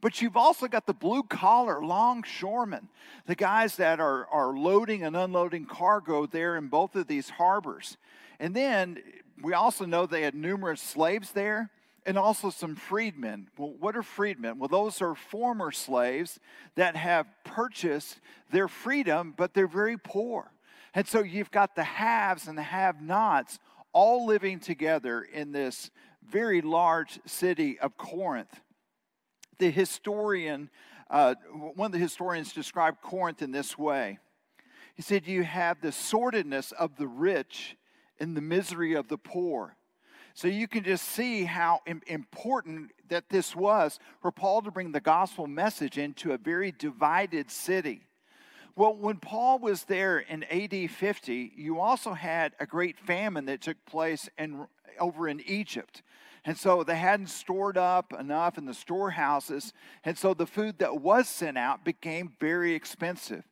But 0.01 0.21
you've 0.21 0.37
also 0.37 0.67
got 0.67 0.85
the 0.85 0.93
blue 0.93 1.23
collar 1.23 1.83
longshoremen, 1.83 2.87
the 3.25 3.35
guys 3.35 3.75
that 3.77 3.99
are, 3.99 4.27
are 4.27 4.57
loading 4.57 5.03
and 5.03 5.15
unloading 5.15 5.65
cargo 5.65 6.25
there 6.25 6.55
in 6.55 6.67
both 6.67 6.95
of 6.95 7.07
these 7.07 7.29
harbors. 7.29 7.97
And 8.39 8.55
then 8.55 9.01
we 9.41 9.53
also 9.53 9.85
know 9.85 10.05
they 10.05 10.21
had 10.21 10.35
numerous 10.35 10.81
slaves 10.81 11.31
there 11.31 11.69
and 12.05 12.17
also 12.17 12.49
some 12.49 12.75
freedmen. 12.75 13.49
Well, 13.57 13.73
what 13.77 13.97
are 13.97 14.03
freedmen? 14.03 14.57
Well, 14.57 14.69
those 14.69 15.01
are 15.01 15.15
former 15.15 15.71
slaves 15.71 16.39
that 16.75 16.95
have 16.95 17.27
purchased 17.43 18.19
their 18.51 18.69
freedom, 18.69 19.33
but 19.35 19.53
they're 19.53 19.67
very 19.67 19.97
poor. 19.97 20.51
And 20.93 21.07
so 21.07 21.21
you've 21.21 21.51
got 21.51 21.75
the 21.75 21.83
haves 21.83 22.47
and 22.47 22.57
the 22.57 22.63
have 22.63 23.01
nots 23.01 23.59
all 23.91 24.25
living 24.25 24.59
together 24.59 25.21
in 25.21 25.51
this 25.51 25.91
very 26.27 26.61
large 26.61 27.19
city 27.25 27.77
of 27.79 27.97
Corinth. 27.97 28.61
The 29.59 29.69
historian, 29.69 30.69
uh, 31.09 31.35
one 31.75 31.87
of 31.87 31.91
the 31.91 31.99
historians 31.99 32.53
described 32.53 33.01
Corinth 33.01 33.41
in 33.41 33.51
this 33.51 33.77
way. 33.77 34.17
He 34.95 35.01
said, 35.01 35.27
You 35.27 35.43
have 35.43 35.79
the 35.81 35.91
sordidness 35.91 36.71
of 36.71 36.97
the 36.97 37.07
rich 37.07 37.77
and 38.19 38.35
the 38.35 38.41
misery 38.41 38.95
of 38.95 39.07
the 39.07 39.17
poor. 39.17 39.75
So 40.33 40.47
you 40.47 40.67
can 40.67 40.83
just 40.83 41.05
see 41.05 41.43
how 41.43 41.81
important 42.07 42.91
that 43.09 43.29
this 43.29 43.55
was 43.55 43.99
for 44.21 44.31
Paul 44.31 44.61
to 44.61 44.71
bring 44.71 44.91
the 44.91 45.01
gospel 45.01 45.47
message 45.47 45.97
into 45.97 46.31
a 46.31 46.37
very 46.37 46.71
divided 46.71 47.51
city. 47.51 48.03
Well, 48.75 48.95
when 48.95 49.17
Paul 49.17 49.59
was 49.59 49.83
there 49.83 50.19
in 50.19 50.43
AD 50.45 50.91
50, 50.91 51.51
you 51.55 51.79
also 51.79 52.13
had 52.13 52.53
a 52.59 52.65
great 52.65 52.97
famine 52.97 53.45
that 53.45 53.61
took 53.61 53.83
place 53.85 54.29
in, 54.37 54.67
over 54.99 55.27
in 55.27 55.41
Egypt. 55.41 56.03
And 56.45 56.57
so 56.57 56.83
they 56.83 56.95
hadn't 56.95 57.29
stored 57.29 57.77
up 57.77 58.13
enough 58.17 58.57
in 58.57 58.65
the 58.65 58.73
storehouses. 58.73 59.73
And 60.03 60.17
so 60.17 60.33
the 60.33 60.47
food 60.47 60.79
that 60.79 61.01
was 61.01 61.27
sent 61.27 61.57
out 61.57 61.83
became 61.83 62.33
very 62.39 62.73
expensive. 62.73 63.43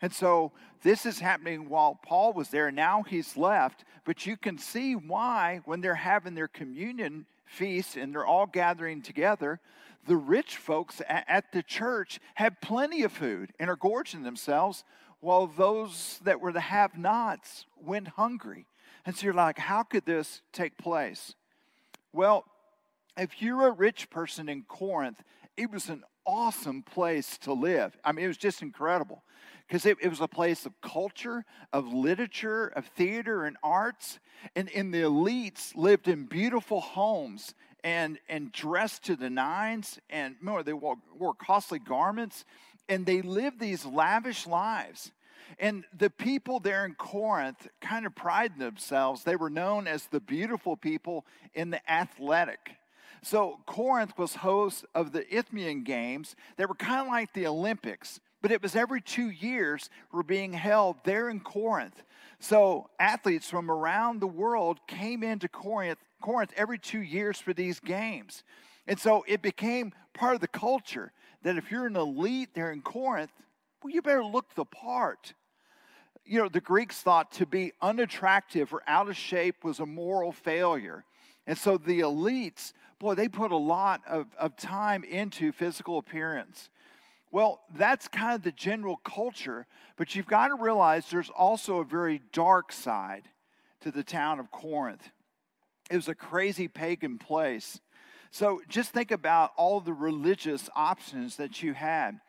And 0.00 0.12
so 0.12 0.52
this 0.82 1.06
is 1.06 1.20
happening 1.20 1.68
while 1.68 2.00
Paul 2.04 2.32
was 2.32 2.48
there. 2.48 2.72
Now 2.72 3.04
he's 3.04 3.36
left. 3.36 3.84
But 4.04 4.26
you 4.26 4.36
can 4.36 4.58
see 4.58 4.94
why, 4.94 5.60
when 5.64 5.80
they're 5.80 5.94
having 5.94 6.34
their 6.34 6.48
communion 6.48 7.26
feast 7.46 7.96
and 7.96 8.12
they're 8.12 8.26
all 8.26 8.46
gathering 8.46 9.02
together, 9.02 9.60
the 10.06 10.16
rich 10.16 10.56
folks 10.56 11.00
at 11.08 11.52
the 11.52 11.62
church 11.62 12.18
have 12.34 12.60
plenty 12.60 13.04
of 13.04 13.12
food 13.12 13.52
and 13.60 13.70
are 13.70 13.76
gorging 13.76 14.24
themselves, 14.24 14.82
while 15.20 15.46
those 15.46 16.18
that 16.24 16.40
were 16.40 16.52
the 16.52 16.60
have 16.60 16.98
nots 16.98 17.66
went 17.80 18.08
hungry. 18.08 18.66
And 19.06 19.16
so 19.16 19.26
you're 19.26 19.34
like, 19.34 19.58
how 19.58 19.84
could 19.84 20.04
this 20.04 20.42
take 20.52 20.76
place? 20.76 21.36
Well, 22.12 22.44
if 23.16 23.40
you're 23.42 23.66
a 23.66 23.72
rich 23.72 24.10
person 24.10 24.48
in 24.48 24.62
Corinth, 24.62 25.22
it 25.56 25.70
was 25.70 25.88
an 25.88 26.04
awesome 26.26 26.82
place 26.82 27.38
to 27.38 27.52
live. 27.52 27.96
I 28.04 28.12
mean, 28.12 28.24
it 28.24 28.28
was 28.28 28.36
just 28.36 28.62
incredible 28.62 29.22
because 29.66 29.86
it, 29.86 29.98
it, 30.00 30.08
was 30.08 30.20
a 30.20 30.28
place 30.28 30.66
of 30.66 30.80
culture, 30.80 31.44
of 31.72 31.92
literature, 31.92 32.68
of 32.68 32.86
theater 32.86 33.44
and 33.44 33.56
arts. 33.62 34.18
And, 34.54 34.70
and 34.74 34.92
the 34.92 35.02
elites 35.02 35.74
lived 35.74 36.08
in 36.08 36.26
beautiful 36.26 36.80
homes 36.80 37.54
and, 37.84 38.18
and 38.28 38.52
dressed 38.52 39.04
to 39.04 39.16
the 39.16 39.30
nines. 39.30 39.98
And 40.10 40.36
more, 40.40 40.62
they 40.62 40.72
wore, 40.72 40.96
wore 41.18 41.34
costly 41.34 41.78
garments. 41.78 42.44
And 42.88 43.06
they 43.06 43.22
lived 43.22 43.60
these 43.60 43.84
lavish 43.84 44.46
lives. 44.46 45.12
And 45.58 45.84
the 45.96 46.10
people 46.10 46.60
there 46.60 46.84
in 46.84 46.94
Corinth 46.94 47.68
kind 47.80 48.06
of 48.06 48.14
prided 48.14 48.58
themselves. 48.58 49.24
They 49.24 49.36
were 49.36 49.50
known 49.50 49.86
as 49.86 50.06
the 50.06 50.20
beautiful 50.20 50.76
people 50.76 51.24
in 51.54 51.70
the 51.70 51.90
athletic. 51.90 52.76
So 53.22 53.60
Corinth 53.66 54.18
was 54.18 54.36
host 54.36 54.84
of 54.94 55.12
the 55.12 55.24
Isthmian 55.34 55.84
Games. 55.84 56.34
They 56.56 56.66
were 56.66 56.74
kind 56.74 57.00
of 57.00 57.06
like 57.06 57.32
the 57.32 57.46
Olympics, 57.46 58.18
but 58.40 58.50
it 58.50 58.60
was 58.60 58.74
every 58.74 59.00
two 59.00 59.30
years 59.30 59.88
were 60.10 60.24
being 60.24 60.52
held 60.52 60.96
there 61.04 61.30
in 61.30 61.40
Corinth. 61.40 62.02
So 62.40 62.90
athletes 62.98 63.48
from 63.48 63.70
around 63.70 64.20
the 64.20 64.26
world 64.26 64.80
came 64.88 65.22
into 65.22 65.48
Corinth, 65.48 66.00
Corinth 66.20 66.52
every 66.56 66.78
two 66.78 67.00
years 67.00 67.38
for 67.38 67.52
these 67.52 67.78
games. 67.78 68.42
And 68.88 68.98
so 68.98 69.24
it 69.28 69.42
became 69.42 69.92
part 70.12 70.34
of 70.34 70.40
the 70.40 70.48
culture 70.48 71.12
that 71.42 71.56
if 71.56 71.70
you're 71.70 71.86
an 71.86 71.96
elite 71.96 72.50
there 72.54 72.72
in 72.72 72.82
Corinth, 72.82 73.30
well, 73.82 73.92
you 73.92 74.02
better 74.02 74.24
look 74.24 74.54
the 74.54 74.64
part. 74.64 75.34
You 76.24 76.42
know, 76.42 76.48
the 76.48 76.60
Greeks 76.60 77.00
thought 77.00 77.32
to 77.32 77.46
be 77.46 77.72
unattractive 77.82 78.72
or 78.72 78.82
out 78.86 79.08
of 79.08 79.16
shape 79.16 79.64
was 79.64 79.80
a 79.80 79.86
moral 79.86 80.32
failure. 80.32 81.04
And 81.46 81.58
so 81.58 81.76
the 81.76 82.00
elites 82.00 82.72
boy, 83.02 83.16
they 83.16 83.28
put 83.28 83.50
a 83.50 83.56
lot 83.56 84.00
of, 84.06 84.28
of 84.38 84.56
time 84.56 85.02
into 85.02 85.50
physical 85.50 85.98
appearance. 85.98 86.70
Well, 87.32 87.60
that's 87.74 88.06
kind 88.06 88.34
of 88.34 88.42
the 88.42 88.52
general 88.52 88.96
culture, 88.98 89.66
but 89.96 90.14
you've 90.14 90.28
got 90.28 90.48
to 90.48 90.54
realize 90.54 91.10
there's 91.10 91.28
also 91.28 91.78
a 91.78 91.84
very 91.84 92.22
dark 92.32 92.70
side 92.70 93.28
to 93.80 93.90
the 93.90 94.04
town 94.04 94.38
of 94.38 94.52
Corinth. 94.52 95.10
It 95.90 95.96
was 95.96 96.08
a 96.08 96.14
crazy 96.14 96.68
pagan 96.68 97.18
place. 97.18 97.80
So 98.30 98.62
just 98.68 98.90
think 98.90 99.10
about 99.10 99.50
all 99.56 99.80
the 99.80 99.92
religious 99.92 100.70
options 100.76 101.36
that 101.36 101.60
you 101.60 101.74
had. 101.74 102.20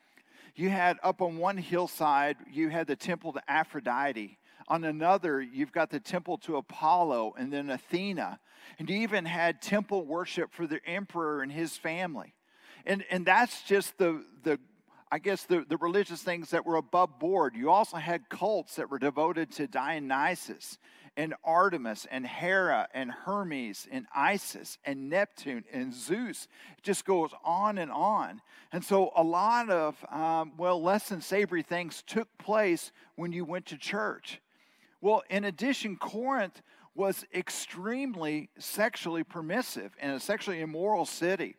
You 0.55 0.69
had 0.69 0.98
up 1.03 1.22
on 1.22 1.38
one 1.38 1.57
hillside, 1.57 2.38
you 2.51 2.69
had 2.69 2.88
the 2.88 2.95
temple 2.95 3.33
to 3.33 3.41
Aphrodite. 3.48 4.38
On 4.67 4.83
another, 4.83 5.41
you've 5.41 5.72
got 5.72 5.89
the 5.89 6.00
temple 6.00 6.38
to 6.39 6.57
Apollo 6.57 7.33
and 7.38 7.51
then 7.51 7.69
Athena. 7.69 8.39
And 8.79 8.89
you 8.89 8.98
even 8.98 9.25
had 9.25 9.62
temple 9.62 10.05
worship 10.05 10.53
for 10.53 10.67
the 10.67 10.79
emperor 10.86 11.41
and 11.41 11.51
his 11.51 11.75
family. 11.75 12.33
And, 12.86 13.03
and 13.10 13.25
that's 13.25 13.63
just 13.63 13.98
the, 13.98 14.24
the 14.43 14.60
I 15.12 15.19
guess, 15.19 15.43
the, 15.43 15.63
the 15.67 15.77
religious 15.77 16.24
things 16.24 16.50
that 16.50 16.65
were 16.65 16.77
above 16.77 17.19
board. 17.19 17.55
You 17.55 17.69
also 17.69 17.98
had 17.98 18.29
cults 18.29 18.77
that 18.77 18.89
were 18.89 18.98
devoted 18.98 19.51
to 19.53 19.67
Dionysus 19.67 20.79
and 21.15 21.34
Artemis 21.43 22.08
and 22.10 22.25
Hera 22.25 22.88
and 22.93 23.12
Hermes 23.12 23.88
and 23.91 24.05
Isis 24.15 24.77
and 24.84 25.10
Neptune 25.10 25.63
and 25.72 25.93
Zeus. 25.93 26.48
It 26.77 26.84
just 26.84 27.05
goes 27.05 27.32
on 27.43 27.77
and 27.77 27.91
on. 27.91 28.41
And 28.72 28.84
so 28.84 29.12
a 29.15 29.24
lot 29.24 29.70
of, 29.70 30.03
um, 30.12 30.53
well, 30.58 30.82
less 30.82 31.10
than 31.10 31.22
savory 31.22 31.62
things 31.62 32.03
took 32.05 32.27
place 32.38 32.91
when 33.15 33.32
you 33.32 33.46
went 33.46 33.67
to 33.67 33.77
church. 33.77 34.41
Well, 35.01 35.24
in 35.29 35.43
addition, 35.43 35.98
Corinth 35.98 36.62
was 36.96 37.25
extremely 37.34 38.50
sexually 38.58 39.24
permissive 39.24 39.91
and 40.00 40.15
a 40.15 40.20
sexually 40.20 40.62
immoral 40.62 41.05
city. 41.05 41.55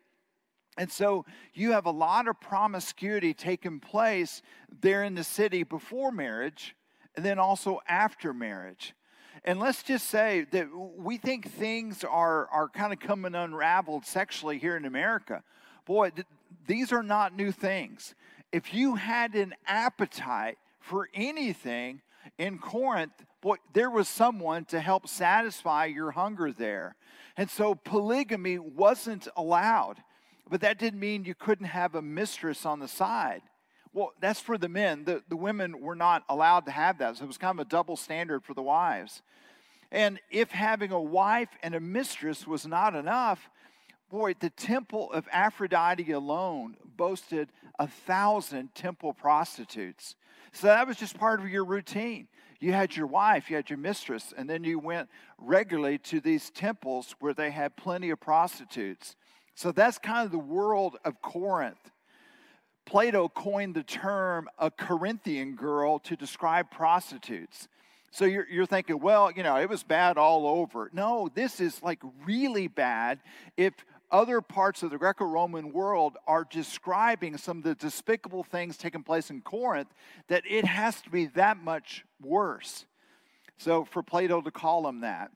And 0.77 0.91
so 0.91 1.25
you 1.53 1.71
have 1.71 1.85
a 1.85 1.91
lot 1.91 2.27
of 2.27 2.39
promiscuity 2.39 3.33
taking 3.33 3.79
place 3.79 4.41
there 4.81 5.03
in 5.03 5.15
the 5.15 5.23
city 5.23 5.63
before 5.63 6.11
marriage 6.11 6.75
and 7.15 7.25
then 7.25 7.39
also 7.39 7.79
after 7.87 8.33
marriage. 8.33 8.93
And 9.43 9.59
let's 9.59 9.83
just 9.83 10.07
say 10.07 10.45
that 10.51 10.67
we 10.73 11.17
think 11.17 11.51
things 11.51 12.03
are, 12.03 12.47
are 12.47 12.69
kind 12.69 12.93
of 12.93 12.99
coming 12.99 13.35
unraveled 13.35 14.05
sexually 14.05 14.57
here 14.57 14.77
in 14.77 14.85
America. 14.85 15.43
Boy, 15.85 16.09
th- 16.09 16.27
these 16.67 16.91
are 16.91 17.03
not 17.03 17.35
new 17.35 17.51
things. 17.51 18.15
If 18.51 18.73
you 18.73 18.95
had 18.95 19.35
an 19.35 19.53
appetite 19.67 20.57
for 20.79 21.09
anything 21.13 22.01
in 22.37 22.57
Corinth, 22.57 23.25
boy, 23.41 23.57
there 23.73 23.89
was 23.89 24.07
someone 24.07 24.65
to 24.65 24.79
help 24.79 25.07
satisfy 25.07 25.85
your 25.85 26.11
hunger 26.11 26.51
there. 26.51 26.95
And 27.37 27.49
so 27.49 27.75
polygamy 27.75 28.57
wasn't 28.57 29.27
allowed, 29.35 29.97
but 30.49 30.61
that 30.61 30.79
didn't 30.79 30.99
mean 30.99 31.25
you 31.25 31.35
couldn't 31.35 31.67
have 31.67 31.95
a 31.95 32.01
mistress 32.01 32.65
on 32.65 32.79
the 32.79 32.87
side. 32.87 33.41
Well, 33.95 34.11
that's 34.19 34.41
for 34.41 34.57
the 34.57 34.67
men. 34.67 35.05
The, 35.05 35.23
the 35.29 35.37
women 35.37 35.79
were 35.79 35.95
not 35.95 36.25
allowed 36.27 36.65
to 36.65 36.71
have 36.71 36.97
that. 36.97 37.15
So 37.15 37.23
it 37.23 37.27
was 37.27 37.37
kind 37.37 37.57
of 37.57 37.65
a 37.65 37.69
double 37.69 37.95
standard 37.95 38.43
for 38.43 38.53
the 38.53 38.61
wives. 38.61 39.21
And 39.89 40.19
if 40.29 40.51
having 40.51 40.91
a 40.91 40.99
wife 40.99 41.47
and 41.63 41.73
a 41.73 41.79
mistress 41.79 42.45
was 42.45 42.67
not 42.67 42.93
enough, 42.93 43.49
boy, 44.11 44.33
the 44.37 44.49
temple 44.49 45.11
of 45.13 45.25
Aphrodite 45.31 46.11
alone 46.11 46.75
boasted 46.97 47.47
a 47.79 47.87
thousand 47.87 48.75
temple 48.75 49.13
prostitutes. 49.13 50.15
So 50.51 50.67
that 50.67 50.85
was 50.85 50.97
just 50.97 51.17
part 51.17 51.39
of 51.39 51.49
your 51.49 51.63
routine 51.63 52.27
you 52.59 52.73
had 52.73 52.95
your 52.95 53.07
wife, 53.07 53.49
you 53.49 53.55
had 53.55 53.69
your 53.69 53.77
mistress, 53.77 54.33
and 54.35 54.49
then 54.49 54.63
you 54.63 54.79
went 54.79 55.09
regularly 55.37 55.97
to 55.99 56.19
these 56.19 56.49
temples 56.49 57.15
where 57.19 57.33
they 57.33 57.51
had 57.51 57.75
plenty 57.75 58.09
of 58.09 58.19
prostitutes. 58.19 59.15
So 59.55 59.71
that's 59.71 59.97
kind 59.97 60.25
of 60.25 60.31
the 60.31 60.39
world 60.39 60.97
of 61.05 61.21
Corinth. 61.21 61.91
Plato 62.85 63.27
coined 63.27 63.75
the 63.75 63.83
term 63.83 64.47
a 64.59 64.69
Corinthian 64.69 65.55
girl 65.55 65.99
to 65.99 66.15
describe 66.15 66.69
prostitutes. 66.69 67.67
So 68.11 68.25
you're, 68.25 68.47
you're 68.49 68.65
thinking, 68.65 68.99
well, 68.99 69.31
you 69.35 69.43
know, 69.43 69.57
it 69.57 69.67
was 69.67 69.83
bad 69.83 70.17
all 70.17 70.47
over. 70.47 70.89
No, 70.93 71.29
this 71.33 71.59
is 71.59 71.83
like 71.83 71.99
really 72.25 72.67
bad 72.67 73.19
if 73.57 73.73
other 74.11 74.39
parts 74.39 74.83
of 74.83 74.91
the 74.91 74.97
Greco 74.97 75.25
Roman 75.25 75.73
world 75.73 76.15
are 76.27 76.45
describing 76.49 77.37
some 77.37 77.57
of 77.57 77.63
the 77.63 77.75
despicable 77.75 78.43
things 78.43 78.77
taking 78.77 79.03
place 79.03 79.29
in 79.29 79.41
Corinth, 79.41 79.89
that 80.27 80.43
it 80.49 80.63
has 80.63 81.01
to 81.01 81.09
be 81.09 81.25
that 81.27 81.57
much 81.57 82.05
worse. 82.21 82.85
So 83.57 83.83
for 83.83 84.03
Plato 84.03 84.41
to 84.41 84.51
call 84.51 84.83
them 84.83 85.01
that. 85.01 85.31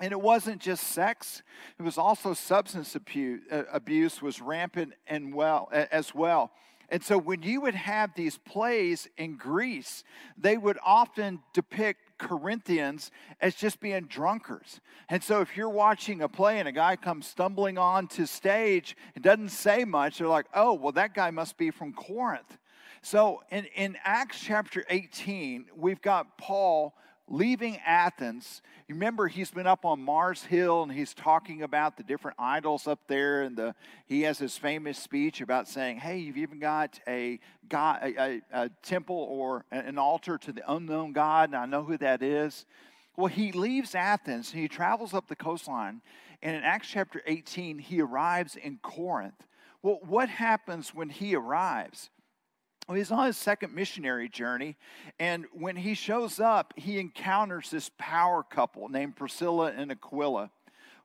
And 0.00 0.12
it 0.12 0.20
wasn't 0.20 0.60
just 0.60 0.88
sex, 0.88 1.42
it 1.78 1.82
was 1.82 1.98
also 1.98 2.34
substance 2.34 2.94
abuse, 2.96 3.42
uh, 3.50 3.62
abuse 3.72 4.20
was 4.20 4.40
rampant 4.40 4.92
and 5.06 5.32
well, 5.32 5.68
as 5.72 6.14
well. 6.14 6.50
And 6.94 7.02
so 7.02 7.18
when 7.18 7.42
you 7.42 7.60
would 7.62 7.74
have 7.74 8.14
these 8.14 8.38
plays 8.38 9.08
in 9.16 9.36
Greece, 9.36 10.04
they 10.38 10.56
would 10.56 10.78
often 10.80 11.40
depict 11.52 12.18
Corinthians 12.18 13.10
as 13.40 13.56
just 13.56 13.80
being 13.80 14.04
drunkards. 14.04 14.80
And 15.08 15.20
so 15.20 15.40
if 15.40 15.56
you're 15.56 15.68
watching 15.68 16.22
a 16.22 16.28
play 16.28 16.60
and 16.60 16.68
a 16.68 16.72
guy 16.72 16.94
comes 16.94 17.26
stumbling 17.26 17.78
onto 17.78 18.26
stage 18.26 18.96
and 19.16 19.24
doesn't 19.24 19.48
say 19.48 19.84
much, 19.84 20.18
they're 20.18 20.28
like, 20.28 20.46
oh, 20.54 20.74
well, 20.74 20.92
that 20.92 21.14
guy 21.14 21.32
must 21.32 21.58
be 21.58 21.72
from 21.72 21.92
Corinth. 21.94 22.58
So 23.02 23.42
in, 23.50 23.64
in 23.74 23.96
Acts 24.04 24.38
chapter 24.38 24.84
18, 24.88 25.66
we've 25.74 26.00
got 26.00 26.38
Paul 26.38 26.94
leaving 27.28 27.78
Athens, 27.86 28.62
remember 28.88 29.28
he's 29.28 29.50
been 29.50 29.66
up 29.66 29.84
on 29.84 30.02
Mars 30.02 30.44
Hill 30.44 30.82
and 30.82 30.92
he's 30.92 31.14
talking 31.14 31.62
about 31.62 31.96
the 31.96 32.02
different 32.02 32.36
idols 32.38 32.86
up 32.86 33.00
there, 33.06 33.42
and 33.42 33.56
the 33.56 33.74
he 34.06 34.22
has 34.22 34.38
his 34.38 34.56
famous 34.56 34.98
speech 34.98 35.40
about 35.40 35.68
saying, 35.68 35.98
"Hey, 35.98 36.18
you've 36.18 36.36
even 36.36 36.58
got 36.58 37.00
a 37.08 37.40
god, 37.68 38.00
a, 38.02 38.20
a, 38.20 38.42
a 38.52 38.70
temple 38.82 39.26
or 39.30 39.64
an 39.70 39.98
altar 39.98 40.38
to 40.38 40.52
the 40.52 40.62
unknown 40.72 41.12
God, 41.12 41.50
and 41.50 41.56
I 41.56 41.66
know 41.66 41.84
who 41.84 41.96
that 41.98 42.22
is." 42.22 42.66
Well, 43.16 43.28
he 43.28 43.52
leaves 43.52 43.94
Athens 43.94 44.52
and 44.52 44.60
he 44.60 44.68
travels 44.68 45.14
up 45.14 45.28
the 45.28 45.36
coastline, 45.36 46.02
and 46.42 46.56
in 46.56 46.62
Acts 46.62 46.88
chapter 46.88 47.22
18, 47.26 47.78
he 47.78 48.00
arrives 48.00 48.56
in 48.56 48.78
Corinth. 48.82 49.46
Well, 49.82 50.00
what 50.02 50.28
happens 50.28 50.94
when 50.94 51.10
he 51.10 51.34
arrives? 51.34 52.10
Well, 52.86 52.98
he's 52.98 53.10
on 53.10 53.26
his 53.26 53.38
second 53.38 53.74
missionary 53.74 54.28
journey, 54.28 54.76
and 55.18 55.46
when 55.52 55.76
he 55.76 55.94
shows 55.94 56.38
up, 56.38 56.74
he 56.76 56.98
encounters 56.98 57.70
this 57.70 57.90
power 57.96 58.42
couple 58.42 58.90
named 58.90 59.16
Priscilla 59.16 59.72
and 59.74 59.90
Aquila. 59.90 60.50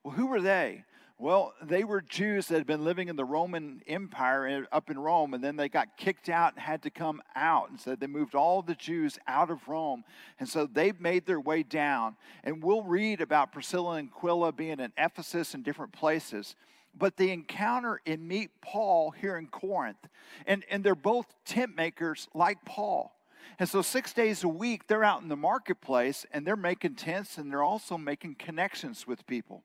Well, 0.04 0.14
who 0.14 0.28
were 0.28 0.42
they? 0.42 0.84
Well, 1.18 1.54
they 1.62 1.84
were 1.84 2.02
Jews 2.02 2.48
that 2.48 2.56
had 2.56 2.66
been 2.66 2.86
living 2.86 3.10
in 3.10 3.18
the 3.18 3.26
Roman 3.26 3.82
Empire 3.88 4.66
up 4.72 4.90
in 4.90 4.98
Rome, 4.98 5.34
and 5.34 5.44
then 5.44 5.58
they 5.58 5.68
got 5.68 5.98
kicked 5.98 6.30
out 6.30 6.54
and 6.54 6.62
had 6.62 6.84
to 6.84 6.90
come 6.90 7.22
out. 7.36 7.70
And 7.70 7.78
so 7.78 7.96
they 7.96 8.08
moved 8.08 8.36
all 8.36 8.62
the 8.62 8.76
Jews 8.76 9.20
out 9.28 9.50
of 9.50 9.68
Rome. 9.68 10.06
And 10.40 10.48
so 10.48 10.66
they 10.66 10.94
made 10.98 11.26
their 11.26 11.42
way 11.42 11.64
down. 11.64 12.16
And 12.46 12.64
we'll 12.64 12.84
read 12.84 13.20
about 13.20 13.52
Priscilla 13.52 13.96
and 13.96 14.10
Aquila 14.16 14.54
being 14.54 14.80
in 14.80 14.94
Ephesus 14.98 15.54
and 15.54 15.62
different 15.62 15.92
places 15.92 16.56
but 16.98 17.18
they 17.18 17.32
encounter 17.32 18.02
and 18.06 18.28
meet 18.28 18.50
Paul 18.62 19.12
here 19.12 19.38
in 19.38 19.48
Corinth. 19.48 20.08
And, 20.46 20.64
and 20.70 20.84
they're 20.84 20.96
both 20.96 21.26
tent 21.46 21.76
makers 21.76 22.28
like 22.34 22.64
Paul. 22.66 23.16
And 23.58 23.68
so, 23.68 23.82
six 23.82 24.14
days 24.14 24.44
a 24.44 24.48
week, 24.48 24.88
they're 24.88 25.04
out 25.04 25.22
in 25.22 25.28
the 25.28 25.36
marketplace 25.36 26.26
and 26.32 26.46
they're 26.46 26.56
making 26.56 26.96
tents 26.96 27.38
and 27.38 27.52
they're 27.52 27.64
also 27.64 27.98
making 27.98 28.36
connections 28.36 29.08
with 29.08 29.26
people. 29.28 29.64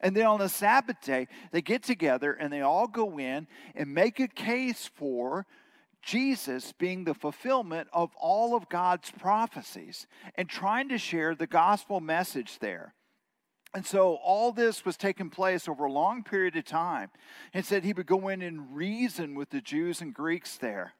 And 0.00 0.14
then 0.14 0.26
on 0.26 0.38
the 0.38 0.48
Sabbath 0.48 1.00
day, 1.00 1.28
they 1.52 1.62
get 1.62 1.82
together 1.82 2.32
and 2.32 2.52
they 2.52 2.60
all 2.60 2.86
go 2.86 3.18
in 3.18 3.46
and 3.74 3.94
make 3.94 4.20
a 4.20 4.28
case 4.28 4.90
for 4.94 5.46
Jesus 6.02 6.72
being 6.72 7.04
the 7.04 7.14
fulfillment 7.14 7.88
of 7.92 8.14
all 8.16 8.54
of 8.54 8.68
God's 8.68 9.10
prophecies 9.10 10.06
and 10.36 10.48
trying 10.48 10.88
to 10.90 10.98
share 10.98 11.34
the 11.34 11.46
gospel 11.46 12.00
message 12.00 12.58
there. 12.60 12.94
And 13.74 13.84
so 13.84 14.14
all 14.16 14.52
this 14.52 14.84
was 14.84 14.96
taking 14.96 15.28
place 15.28 15.68
over 15.68 15.84
a 15.84 15.92
long 15.92 16.22
period 16.22 16.56
of 16.56 16.64
time. 16.64 17.10
And 17.52 17.64
said 17.64 17.84
he 17.84 17.92
would 17.92 18.06
go 18.06 18.28
in 18.28 18.42
and 18.42 18.74
reason 18.74 19.34
with 19.34 19.50
the 19.50 19.60
Jews 19.60 20.00
and 20.00 20.14
Greeks 20.14 20.56
there. 20.56 20.94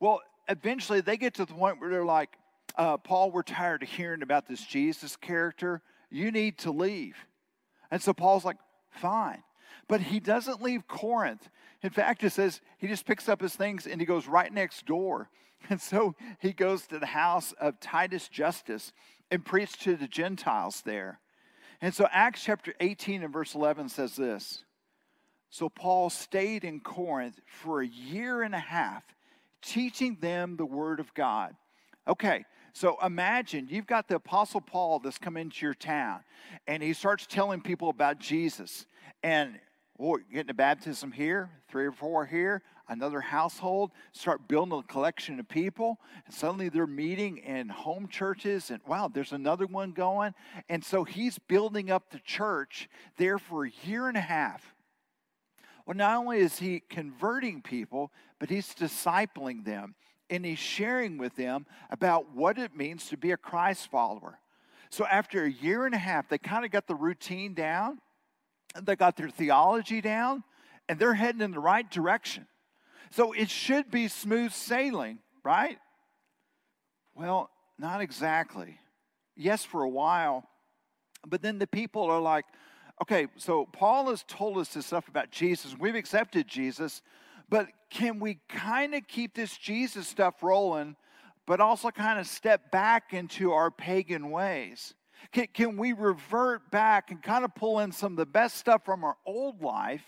Well, 0.00 0.20
eventually 0.48 1.00
they 1.00 1.16
get 1.16 1.34
to 1.34 1.44
the 1.44 1.54
point 1.54 1.80
where 1.80 1.90
they're 1.90 2.04
like, 2.04 2.30
uh, 2.76 2.96
Paul, 2.98 3.30
we're 3.30 3.42
tired 3.42 3.82
of 3.82 3.88
hearing 3.88 4.22
about 4.22 4.46
this 4.46 4.64
Jesus 4.64 5.16
character. 5.16 5.82
You 6.10 6.30
need 6.30 6.58
to 6.58 6.70
leave. 6.70 7.16
And 7.90 8.02
so 8.02 8.12
Paul's 8.12 8.44
like, 8.44 8.58
fine. 8.90 9.42
But 9.88 10.00
he 10.00 10.20
doesn't 10.20 10.62
leave 10.62 10.86
Corinth. 10.86 11.48
In 11.82 11.90
fact, 11.90 12.24
it 12.24 12.30
says 12.30 12.60
he 12.78 12.86
just 12.86 13.06
picks 13.06 13.28
up 13.28 13.40
his 13.40 13.54
things 13.54 13.86
and 13.86 14.00
he 14.00 14.06
goes 14.06 14.26
right 14.26 14.52
next 14.52 14.86
door. 14.86 15.30
And 15.70 15.80
so 15.80 16.14
he 16.40 16.52
goes 16.52 16.86
to 16.88 16.98
the 16.98 17.06
house 17.06 17.54
of 17.58 17.80
Titus 17.80 18.28
Justus 18.28 18.92
and 19.30 19.42
preached 19.42 19.80
to 19.84 19.96
the 19.96 20.06
Gentiles 20.06 20.82
there. 20.84 21.20
And 21.80 21.94
so 21.94 22.06
Acts 22.10 22.42
chapter 22.44 22.74
18 22.80 23.22
and 23.22 23.32
verse 23.32 23.54
11 23.54 23.88
says 23.88 24.16
this 24.16 24.64
So 25.50 25.68
Paul 25.68 26.10
stayed 26.10 26.64
in 26.64 26.80
Corinth 26.80 27.40
for 27.46 27.80
a 27.80 27.86
year 27.86 28.42
and 28.42 28.54
a 28.54 28.60
half, 28.60 29.04
teaching 29.62 30.16
them 30.20 30.56
the 30.56 30.66
word 30.66 31.00
of 31.00 31.12
God. 31.14 31.54
Okay, 32.06 32.44
so 32.72 32.98
imagine 33.04 33.68
you've 33.70 33.86
got 33.86 34.08
the 34.08 34.16
Apostle 34.16 34.60
Paul 34.60 34.98
that's 34.98 35.18
come 35.18 35.36
into 35.36 35.64
your 35.64 35.74
town, 35.74 36.20
and 36.66 36.82
he 36.82 36.92
starts 36.92 37.26
telling 37.26 37.60
people 37.60 37.88
about 37.88 38.18
Jesus. 38.18 38.86
And 39.22 39.58
oh, 39.98 40.18
getting 40.32 40.50
a 40.50 40.54
baptism 40.54 41.12
here, 41.12 41.50
three 41.68 41.86
or 41.86 41.92
four 41.92 42.26
here, 42.26 42.62
another 42.88 43.20
household, 43.20 43.90
start 44.12 44.46
building 44.48 44.78
a 44.78 44.82
collection 44.82 45.40
of 45.40 45.48
people, 45.48 45.98
and 46.26 46.34
suddenly 46.34 46.68
they're 46.68 46.86
meeting 46.86 47.38
in 47.38 47.68
home 47.68 48.08
churches, 48.08 48.70
and 48.70 48.80
wow, 48.86 49.08
there's 49.12 49.32
another 49.32 49.66
one 49.66 49.92
going. 49.92 50.34
And 50.68 50.84
so 50.84 51.04
he's 51.04 51.38
building 51.38 51.90
up 51.90 52.10
the 52.10 52.20
church 52.20 52.88
there 53.16 53.38
for 53.38 53.66
a 53.66 53.72
year 53.84 54.08
and 54.08 54.16
a 54.16 54.22
half. 54.22 54.74
Well, 55.86 55.96
not 55.96 56.16
only 56.16 56.38
is 56.38 56.58
he 56.58 56.80
converting 56.80 57.60
people, 57.60 58.10
but 58.38 58.48
he's 58.48 58.74
discipling 58.74 59.64
them 59.64 59.94
and 60.30 60.44
he's 60.44 60.58
sharing 60.58 61.18
with 61.18 61.36
them 61.36 61.66
about 61.90 62.34
what 62.34 62.58
it 62.58 62.74
means 62.74 63.08
to 63.08 63.16
be 63.16 63.32
a 63.32 63.36
Christ 63.36 63.90
follower. 63.90 64.38
So 64.90 65.04
after 65.06 65.44
a 65.44 65.50
year 65.50 65.86
and 65.86 65.94
a 65.94 65.98
half, 65.98 66.28
they 66.28 66.38
kind 66.38 66.64
of 66.64 66.70
got 66.70 66.86
the 66.86 66.94
routine 66.94 67.52
down, 67.54 67.98
they 68.80 68.96
got 68.96 69.16
their 69.16 69.28
theology 69.28 70.00
down, 70.00 70.44
and 70.88 70.98
they're 70.98 71.14
heading 71.14 71.40
in 71.40 71.50
the 71.50 71.60
right 71.60 71.88
direction. 71.90 72.46
So 73.14 73.32
it 73.32 73.48
should 73.48 73.92
be 73.92 74.08
smooth 74.08 74.50
sailing, 74.50 75.20
right? 75.44 75.78
Well, 77.14 77.48
not 77.78 78.00
exactly. 78.00 78.80
Yes, 79.36 79.64
for 79.64 79.84
a 79.84 79.88
while. 79.88 80.42
But 81.24 81.40
then 81.40 81.60
the 81.60 81.68
people 81.68 82.02
are 82.10 82.20
like, 82.20 82.44
okay, 83.00 83.28
so 83.36 83.66
Paul 83.66 84.10
has 84.10 84.24
told 84.26 84.58
us 84.58 84.70
this 84.70 84.86
stuff 84.86 85.06
about 85.06 85.30
Jesus. 85.30 85.76
We've 85.78 85.94
accepted 85.94 86.48
Jesus, 86.48 87.02
but 87.48 87.68
can 87.88 88.18
we 88.18 88.40
kind 88.48 88.96
of 88.96 89.06
keep 89.06 89.36
this 89.36 89.56
Jesus 89.56 90.08
stuff 90.08 90.42
rolling, 90.42 90.96
but 91.46 91.60
also 91.60 91.92
kind 91.92 92.18
of 92.18 92.26
step 92.26 92.72
back 92.72 93.12
into 93.12 93.52
our 93.52 93.70
pagan 93.70 94.32
ways? 94.32 94.92
Can, 95.30 95.46
can 95.54 95.76
we 95.76 95.92
revert 95.92 96.68
back 96.72 97.12
and 97.12 97.22
kind 97.22 97.44
of 97.44 97.54
pull 97.54 97.78
in 97.78 97.92
some 97.92 98.14
of 98.14 98.16
the 98.16 98.26
best 98.26 98.56
stuff 98.56 98.84
from 98.84 99.04
our 99.04 99.16
old 99.24 99.62
life 99.62 100.02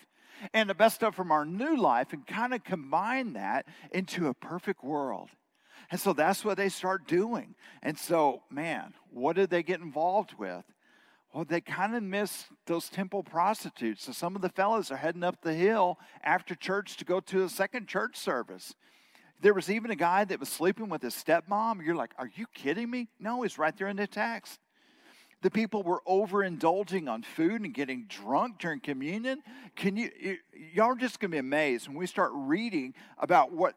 and 0.52 0.68
the 0.68 0.74
best 0.74 0.96
stuff 0.96 1.14
from 1.14 1.32
our 1.32 1.44
new 1.44 1.76
life 1.76 2.12
and 2.12 2.26
kind 2.26 2.54
of 2.54 2.64
combine 2.64 3.34
that 3.34 3.66
into 3.92 4.28
a 4.28 4.34
perfect 4.34 4.84
world. 4.84 5.30
And 5.90 6.00
so 6.00 6.12
that's 6.12 6.44
what 6.44 6.56
they 6.56 6.68
start 6.68 7.06
doing. 7.06 7.54
And 7.82 7.98
so, 7.98 8.42
man, 8.50 8.94
what 9.10 9.36
did 9.36 9.50
they 9.50 9.62
get 9.62 9.80
involved 9.80 10.34
with? 10.38 10.64
Well, 11.32 11.44
they 11.44 11.60
kind 11.60 11.94
of 11.94 12.02
miss 12.02 12.46
those 12.66 12.88
temple 12.88 13.22
prostitutes. 13.22 14.04
So 14.04 14.12
some 14.12 14.36
of 14.36 14.42
the 14.42 14.48
fellows 14.48 14.90
are 14.90 14.96
heading 14.96 15.22
up 15.22 15.42
the 15.42 15.52
hill 15.52 15.98
after 16.24 16.54
church 16.54 16.96
to 16.96 17.04
go 17.04 17.20
to 17.20 17.44
a 17.44 17.48
second 17.48 17.88
church 17.88 18.16
service. 18.16 18.74
There 19.40 19.54
was 19.54 19.70
even 19.70 19.90
a 19.90 19.96
guy 19.96 20.24
that 20.24 20.40
was 20.40 20.48
sleeping 20.48 20.88
with 20.88 21.02
his 21.02 21.14
stepmom. 21.14 21.84
You're 21.84 21.94
like, 21.94 22.14
are 22.18 22.30
you 22.34 22.46
kidding 22.54 22.90
me? 22.90 23.08
No, 23.20 23.42
he's 23.42 23.58
right 23.58 23.76
there 23.76 23.88
in 23.88 23.96
the 23.96 24.06
text. 24.06 24.58
The 25.46 25.50
people 25.52 25.84
were 25.84 26.02
overindulging 26.08 27.08
on 27.08 27.22
food 27.22 27.60
and 27.60 27.72
getting 27.72 28.06
drunk 28.08 28.58
during 28.58 28.80
communion. 28.80 29.44
Can 29.76 29.96
you, 29.96 30.10
y'all 30.74 30.86
are 30.86 30.96
just 30.96 31.20
going 31.20 31.30
to 31.30 31.36
be 31.36 31.38
amazed 31.38 31.86
when 31.86 31.96
we 31.96 32.08
start 32.08 32.32
reading 32.34 32.94
about 33.16 33.52
what, 33.52 33.76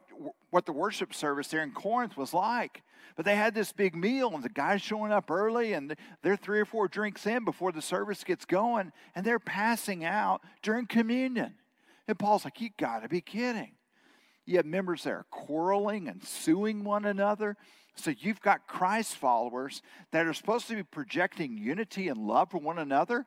what 0.50 0.66
the 0.66 0.72
worship 0.72 1.14
service 1.14 1.50
there 1.50 1.62
in 1.62 1.70
Corinth 1.70 2.18
was 2.18 2.34
like. 2.34 2.82
But 3.16 3.26
they 3.26 3.36
had 3.36 3.54
this 3.54 3.72
big 3.72 3.96
meal, 3.96 4.34
and 4.34 4.44
the 4.44 4.50
guy's 4.50 4.82
showing 4.82 5.12
up 5.12 5.30
early, 5.30 5.74
and 5.74 5.96
they're 6.24 6.36
three 6.36 6.60
or 6.60 6.66
four 6.66 6.88
drinks 6.88 7.28
in 7.28 7.46
before 7.46 7.72
the 7.72 7.84
service 7.84 8.24
gets 8.24 8.46
going, 8.46 8.92
and 9.14 9.24
they're 9.24 9.38
passing 9.38 10.04
out 10.04 10.42
during 10.64 10.88
communion. 10.88 11.54
And 12.08 12.18
Paul's 12.18 12.46
like, 12.46 12.60
You 12.60 12.72
got 12.80 13.04
to 13.04 13.10
be 13.10 13.22
kidding. 13.22 13.74
You 14.48 14.58
have 14.58 14.66
members 14.66 15.04
that 15.04 15.12
are 15.12 15.28
quarreling 15.30 16.08
and 16.08 16.24
suing 16.24 16.84
one 16.84 17.06
another. 17.06 17.58
So 18.00 18.14
you've 18.18 18.42
got 18.42 18.68
Christ 18.68 19.16
followers 19.16 19.82
that 20.12 20.26
are 20.26 20.34
supposed 20.34 20.68
to 20.68 20.76
be 20.76 20.84
projecting 20.84 21.58
unity 21.58 22.08
and 22.08 22.28
love 22.28 22.52
for 22.52 22.58
one 22.58 22.80
another. 22.80 23.26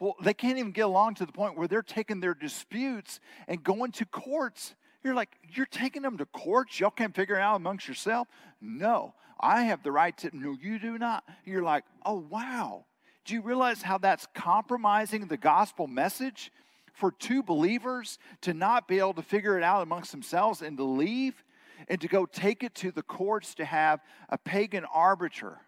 Well, 0.00 0.14
they 0.22 0.34
can't 0.34 0.58
even 0.58 0.72
get 0.72 0.86
along 0.86 1.16
to 1.16 1.26
the 1.26 1.32
point 1.32 1.56
where 1.56 1.68
they're 1.68 1.82
taking 1.82 2.20
their 2.20 2.34
disputes 2.34 3.20
and 3.48 3.62
going 3.62 3.92
to 3.92 4.06
courts. 4.06 4.74
You're 5.02 5.14
like, 5.14 5.30
you're 5.52 5.66
taking 5.66 6.02
them 6.02 6.18
to 6.18 6.26
courts? 6.26 6.80
Y'all 6.80 6.90
can't 6.90 7.14
figure 7.14 7.36
it 7.36 7.40
out 7.40 7.56
amongst 7.56 7.86
yourself? 7.86 8.28
No, 8.60 9.14
I 9.38 9.62
have 9.62 9.82
the 9.82 9.92
right 9.92 10.16
to. 10.18 10.30
No, 10.32 10.56
you 10.60 10.78
do 10.78 10.98
not. 10.98 11.24
You're 11.44 11.62
like, 11.62 11.84
oh, 12.04 12.24
wow. 12.28 12.86
Do 13.24 13.34
you 13.34 13.42
realize 13.42 13.82
how 13.82 13.98
that's 13.98 14.26
compromising 14.34 15.26
the 15.26 15.36
gospel 15.36 15.86
message 15.86 16.50
for 16.92 17.12
two 17.12 17.42
believers 17.42 18.18
to 18.42 18.54
not 18.54 18.88
be 18.88 18.98
able 18.98 19.14
to 19.14 19.22
figure 19.22 19.58
it 19.58 19.62
out 19.62 19.82
amongst 19.82 20.10
themselves 20.10 20.62
and 20.62 20.76
to 20.76 20.84
leave? 20.84 21.43
And 21.88 22.00
to 22.00 22.08
go 22.08 22.26
take 22.26 22.62
it 22.62 22.74
to 22.76 22.90
the 22.90 23.02
courts 23.02 23.54
to 23.56 23.64
have 23.64 24.00
a 24.28 24.38
pagan 24.38 24.84
arbiter. 24.92 25.58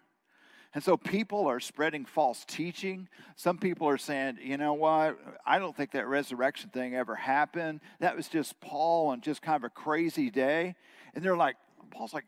And 0.73 0.83
so 0.83 0.97
people 0.97 1.47
are 1.47 1.59
spreading 1.59 2.05
false 2.05 2.45
teaching. 2.45 3.07
Some 3.35 3.57
people 3.57 3.87
are 3.87 3.97
saying, 3.97 4.37
you 4.43 4.57
know 4.57 4.73
what, 4.73 5.17
I 5.45 5.59
don't 5.59 5.75
think 5.75 5.91
that 5.91 6.07
resurrection 6.07 6.69
thing 6.69 6.95
ever 6.95 7.15
happened. 7.15 7.79
That 7.99 8.15
was 8.15 8.27
just 8.27 8.59
Paul 8.59 9.11
and 9.11 9.23
just 9.23 9.41
kind 9.41 9.55
of 9.55 9.63
a 9.63 9.69
crazy 9.69 10.29
day. 10.29 10.75
And 11.15 11.23
they're 11.23 11.37
like, 11.37 11.55
Paul's 11.89 12.13
like, 12.13 12.25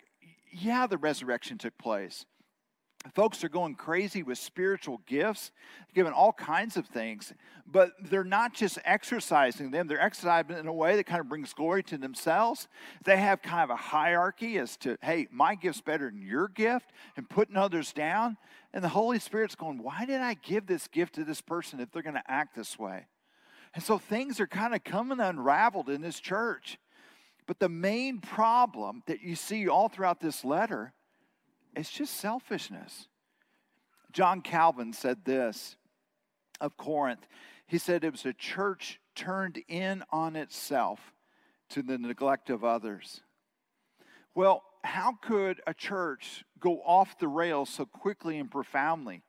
yeah, 0.52 0.88
the 0.88 0.98
resurrection 0.98 1.58
took 1.58 1.78
place. 1.78 2.26
Folks 3.14 3.46
are 3.46 3.50
going 3.50 3.76
crazy 3.76 4.24
with 4.24 4.38
spiritual 4.38 5.02
gifts, 5.08 5.52
given 5.96 6.12
all 6.12 6.34
kinds 6.34 6.76
of 6.76 6.86
things, 6.86 7.34
but 7.66 7.92
they're 8.02 8.26
not 8.26 8.54
just 8.54 8.78
exercising 8.84 9.72
them, 9.72 9.88
they're 9.88 10.02
exercising 10.02 10.58
in 10.58 10.68
a 10.68 10.74
way 10.74 10.98
that 10.98 11.06
kind 11.06 11.22
of 11.22 11.30
brings 11.30 11.54
glory 11.54 11.82
to 11.84 11.98
themselves. 11.98 12.68
They 13.06 13.16
have 13.16 13.42
kind 13.42 13.64
of 13.64 13.70
a 13.70 13.78
hierarchy 13.78 14.58
as 14.58 14.76
to, 14.78 14.98
hey, 15.02 15.28
my 15.32 15.56
gift's 15.56 15.80
better 15.80 16.10
than 16.12 16.22
your 16.22 16.50
gift, 16.50 16.92
and 17.16 17.30
putting 17.30 17.56
others 17.56 17.94
down. 17.94 18.36
And 18.74 18.84
the 18.84 18.90
Holy 18.90 19.20
Spirit's 19.20 19.56
going, 19.56 19.82
why 19.82 20.06
did 20.06 20.20
I 20.20 20.34
give 20.34 20.68
this 20.68 20.88
gift 20.90 21.16
to 21.16 21.24
this 21.24 21.40
person 21.40 21.80
if 21.80 21.92
they're 21.92 22.04
going 22.04 22.16
to 22.16 22.32
act 22.32 22.54
this 22.54 22.78
way? 22.78 23.08
And 23.74 23.84
so 23.84 23.98
things 23.98 24.42
are 24.42 24.48
kind 24.48 24.76
of 24.76 24.84
coming 24.84 25.22
unraveled 25.22 25.90
in 25.90 26.02
this 26.02 26.20
church. 26.20 26.78
But 27.48 27.60
the 27.60 27.70
main 27.70 28.20
problem 28.20 29.04
that 29.08 29.22
you 29.22 29.36
see 29.36 29.70
all 29.70 29.88
throughout 29.88 30.20
this 30.20 30.44
letter 30.44 30.94
is 31.76 31.90
just 31.90 32.16
selfishness. 32.16 33.08
John 34.12 34.42
Calvin 34.42 34.94
said 34.94 35.26
this 35.26 35.76
of 36.60 36.78
Corinth. 36.78 37.28
He 37.68 37.78
said 37.78 38.04
it 38.04 38.12
was 38.12 38.26
a 38.26 38.34
church 38.34 39.00
turned 39.16 39.62
in 39.68 40.04
on 40.12 40.36
itself 40.36 41.14
to 41.70 41.82
the 41.82 41.98
neglect 41.98 42.50
of 42.50 42.64
others. 42.64 43.22
Well, 44.34 44.64
how 44.84 45.14
could 45.22 45.62
a 45.68 45.74
church 45.74 46.44
go 46.60 46.82
off 46.84 47.20
the 47.20 47.28
rails 47.28 47.70
so 47.70 47.86
quickly 47.86 48.40
and 48.40 48.50
profoundly? 48.50 49.24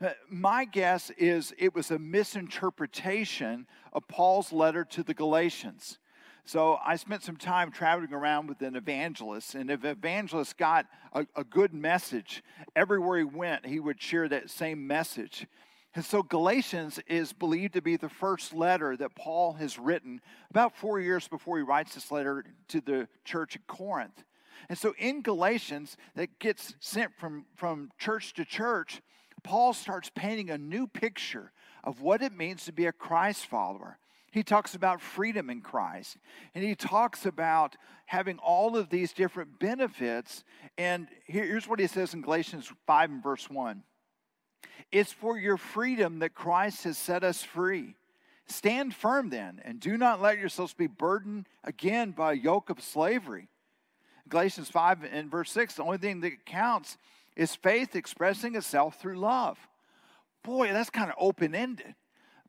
Uh, 0.00 0.10
my 0.30 0.64
guess 0.64 1.10
is 1.10 1.52
it 1.58 1.74
was 1.74 1.90
a 1.90 1.98
misinterpretation 1.98 3.66
of 3.92 4.06
Paul's 4.08 4.52
letter 4.52 4.84
to 4.84 5.02
the 5.02 5.14
Galatians. 5.14 5.98
So 6.44 6.78
I 6.84 6.96
spent 6.96 7.22
some 7.22 7.36
time 7.36 7.70
traveling 7.70 8.12
around 8.12 8.48
with 8.48 8.62
an 8.62 8.74
evangelist, 8.74 9.54
and 9.54 9.70
if 9.70 9.84
evangelist 9.84 10.56
got 10.56 10.86
a, 11.12 11.26
a, 11.36 11.44
good 11.44 11.74
message, 11.74 12.42
everywhere 12.74 13.18
he 13.18 13.24
went, 13.24 13.66
he 13.66 13.80
would 13.80 14.00
share 14.00 14.28
that 14.28 14.48
same 14.48 14.86
message. 14.86 15.46
And 15.94 16.04
so 16.04 16.22
Galatians 16.22 17.00
is 17.06 17.32
believed 17.32 17.74
to 17.74 17.82
be 17.82 17.96
the 17.96 18.08
first 18.08 18.54
letter 18.54 18.96
that 18.96 19.14
Paul 19.14 19.54
has 19.54 19.78
written 19.78 20.20
about 20.50 20.76
four 20.76 21.00
years 21.00 21.28
before 21.28 21.58
he 21.58 21.64
writes 21.64 21.94
this 21.94 22.10
letter 22.10 22.44
to 22.68 22.80
the 22.80 23.08
church 23.24 23.56
at 23.56 23.66
Corinth. 23.66 24.24
And 24.68 24.78
so 24.78 24.94
in 24.98 25.22
Galatians, 25.22 25.96
that 26.14 26.38
gets 26.38 26.74
sent 26.80 27.14
from, 27.18 27.46
from 27.56 27.90
church 27.98 28.32
to 28.34 28.44
church, 28.44 29.00
Paul 29.42 29.72
starts 29.72 30.10
painting 30.14 30.50
a 30.50 30.58
new 30.58 30.86
picture 30.86 31.52
of 31.84 32.00
what 32.00 32.22
it 32.22 32.32
means 32.32 32.64
to 32.64 32.72
be 32.72 32.86
a 32.86 32.92
Christ 32.92 33.46
follower. 33.46 33.98
He 34.38 34.44
talks 34.44 34.76
about 34.76 35.00
freedom 35.00 35.50
in 35.50 35.62
Christ, 35.62 36.16
and 36.54 36.62
he 36.62 36.76
talks 36.76 37.26
about 37.26 37.74
having 38.06 38.38
all 38.38 38.76
of 38.76 38.88
these 38.88 39.12
different 39.12 39.58
benefits. 39.58 40.44
And 40.78 41.08
here's 41.24 41.66
what 41.66 41.80
he 41.80 41.88
says 41.88 42.14
in 42.14 42.20
Galatians 42.20 42.70
5 42.86 43.10
and 43.10 43.20
verse 43.20 43.50
1 43.50 43.82
It's 44.92 45.12
for 45.12 45.36
your 45.36 45.56
freedom 45.56 46.20
that 46.20 46.36
Christ 46.36 46.84
has 46.84 46.96
set 46.96 47.24
us 47.24 47.42
free. 47.42 47.96
Stand 48.46 48.94
firm 48.94 49.28
then, 49.30 49.60
and 49.64 49.80
do 49.80 49.96
not 49.96 50.22
let 50.22 50.38
yourselves 50.38 50.72
be 50.72 50.86
burdened 50.86 51.48
again 51.64 52.12
by 52.12 52.34
a 52.34 52.36
yoke 52.36 52.70
of 52.70 52.80
slavery. 52.80 53.48
Galatians 54.28 54.70
5 54.70 55.02
and 55.02 55.32
verse 55.32 55.50
6 55.50 55.74
the 55.74 55.82
only 55.82 55.98
thing 55.98 56.20
that 56.20 56.46
counts 56.46 56.96
is 57.34 57.56
faith 57.56 57.96
expressing 57.96 58.54
itself 58.54 59.00
through 59.00 59.18
love. 59.18 59.58
Boy, 60.44 60.68
that's 60.72 60.90
kind 60.90 61.10
of 61.10 61.16
open 61.18 61.56
ended. 61.56 61.96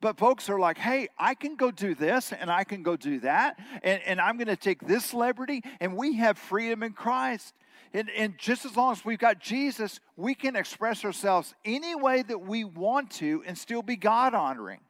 But 0.01 0.17
folks 0.17 0.49
are 0.49 0.59
like, 0.59 0.77
hey, 0.77 1.09
I 1.17 1.35
can 1.35 1.55
go 1.55 1.71
do 1.71 1.93
this 1.93 2.31
and 2.31 2.49
I 2.49 2.63
can 2.63 2.83
go 2.83 2.95
do 2.95 3.19
that, 3.21 3.59
and, 3.83 4.01
and 4.05 4.21
I'm 4.21 4.37
going 4.37 4.47
to 4.47 4.55
take 4.55 4.87
this 4.87 5.05
celebrity, 5.05 5.61
and 5.79 5.95
we 5.95 6.15
have 6.15 6.37
freedom 6.37 6.83
in 6.83 6.93
Christ. 6.93 7.53
And, 7.93 8.09
and 8.15 8.37
just 8.37 8.65
as 8.65 8.77
long 8.77 8.91
as 8.91 9.03
we've 9.03 9.19
got 9.19 9.39
Jesus, 9.39 9.99
we 10.15 10.35
can 10.35 10.55
express 10.55 11.03
ourselves 11.03 11.55
any 11.65 11.95
way 11.95 12.21
that 12.21 12.39
we 12.39 12.63
want 12.63 13.11
to 13.11 13.43
and 13.45 13.57
still 13.57 13.81
be 13.81 13.95
God 13.95 14.33
honoring. 14.33 14.81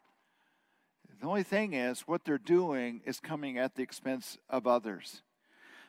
The 1.22 1.28
only 1.28 1.44
thing 1.44 1.74
is, 1.74 2.02
what 2.02 2.24
they're 2.24 2.38
doing 2.38 3.02
is 3.06 3.20
coming 3.20 3.58
at 3.58 3.76
the 3.76 3.84
expense 3.84 4.38
of 4.50 4.68
others. 4.68 5.22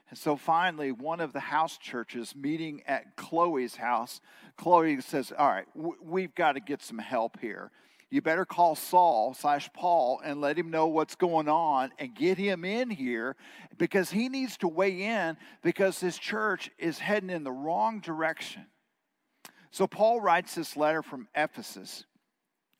And 0.08 0.18
so 0.18 0.36
finally, 0.36 0.90
one 0.90 1.20
of 1.20 1.32
the 1.32 1.40
house 1.40 1.78
churches 1.78 2.34
meeting 2.34 2.82
at 2.86 3.16
Chloe's 3.16 3.76
house, 3.76 4.20
Chloe 4.56 5.00
says, 5.00 5.32
All 5.36 5.48
right, 5.48 5.66
we've 6.02 6.34
got 6.34 6.52
to 6.52 6.60
get 6.60 6.82
some 6.82 6.98
help 6.98 7.38
here. 7.40 7.70
You 8.10 8.20
better 8.20 8.44
call 8.44 8.74
Saul 8.74 9.34
slash 9.34 9.70
Paul 9.72 10.20
and 10.24 10.40
let 10.40 10.58
him 10.58 10.70
know 10.70 10.88
what's 10.88 11.14
going 11.14 11.48
on 11.48 11.92
and 11.98 12.14
get 12.14 12.38
him 12.38 12.64
in 12.64 12.90
here 12.90 13.36
because 13.78 14.10
he 14.10 14.28
needs 14.28 14.56
to 14.58 14.68
weigh 14.68 15.02
in 15.02 15.36
because 15.62 16.00
this 16.00 16.18
church 16.18 16.70
is 16.76 16.98
heading 16.98 17.30
in 17.30 17.44
the 17.44 17.52
wrong 17.52 18.00
direction. 18.00 18.66
So 19.70 19.86
Paul 19.86 20.20
writes 20.20 20.56
this 20.56 20.76
letter 20.76 21.02
from 21.02 21.28
Ephesus 21.36 22.04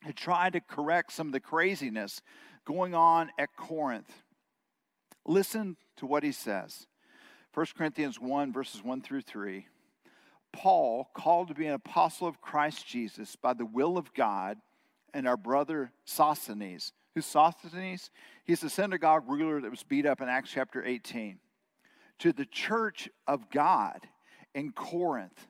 to 0.05 0.11
try 0.11 0.49
to 0.49 0.59
correct 0.59 1.13
some 1.13 1.27
of 1.27 1.33
the 1.33 1.39
craziness 1.39 2.21
going 2.65 2.93
on 2.93 3.31
at 3.39 3.55
Corinth. 3.55 4.11
Listen 5.25 5.77
to 5.97 6.05
what 6.05 6.23
he 6.23 6.33
says. 6.33 6.87
1 7.53 7.65
Corinthians 7.77 8.19
1, 8.19 8.51
verses 8.51 8.83
1 8.83 9.01
through 9.01 9.21
3. 9.21 9.65
Paul, 10.51 11.09
called 11.13 11.47
to 11.47 11.53
be 11.53 11.67
an 11.67 11.73
apostle 11.73 12.27
of 12.27 12.41
Christ 12.41 12.85
Jesus 12.85 13.37
by 13.37 13.53
the 13.53 13.65
will 13.65 13.97
of 13.97 14.13
God, 14.13 14.57
and 15.13 15.27
our 15.27 15.37
brother 15.37 15.91
Sosthenes. 16.05 16.93
Who's 17.13 17.25
Sosthenes? 17.25 18.09
He's 18.45 18.61
the 18.61 18.69
synagogue 18.69 19.23
ruler 19.27 19.61
that 19.61 19.71
was 19.71 19.83
beat 19.83 20.05
up 20.05 20.21
in 20.21 20.29
Acts 20.29 20.51
chapter 20.51 20.83
18. 20.83 21.39
To 22.19 22.31
the 22.31 22.45
church 22.45 23.09
of 23.27 23.49
God 23.49 23.99
in 24.53 24.71
Corinth, 24.71 25.47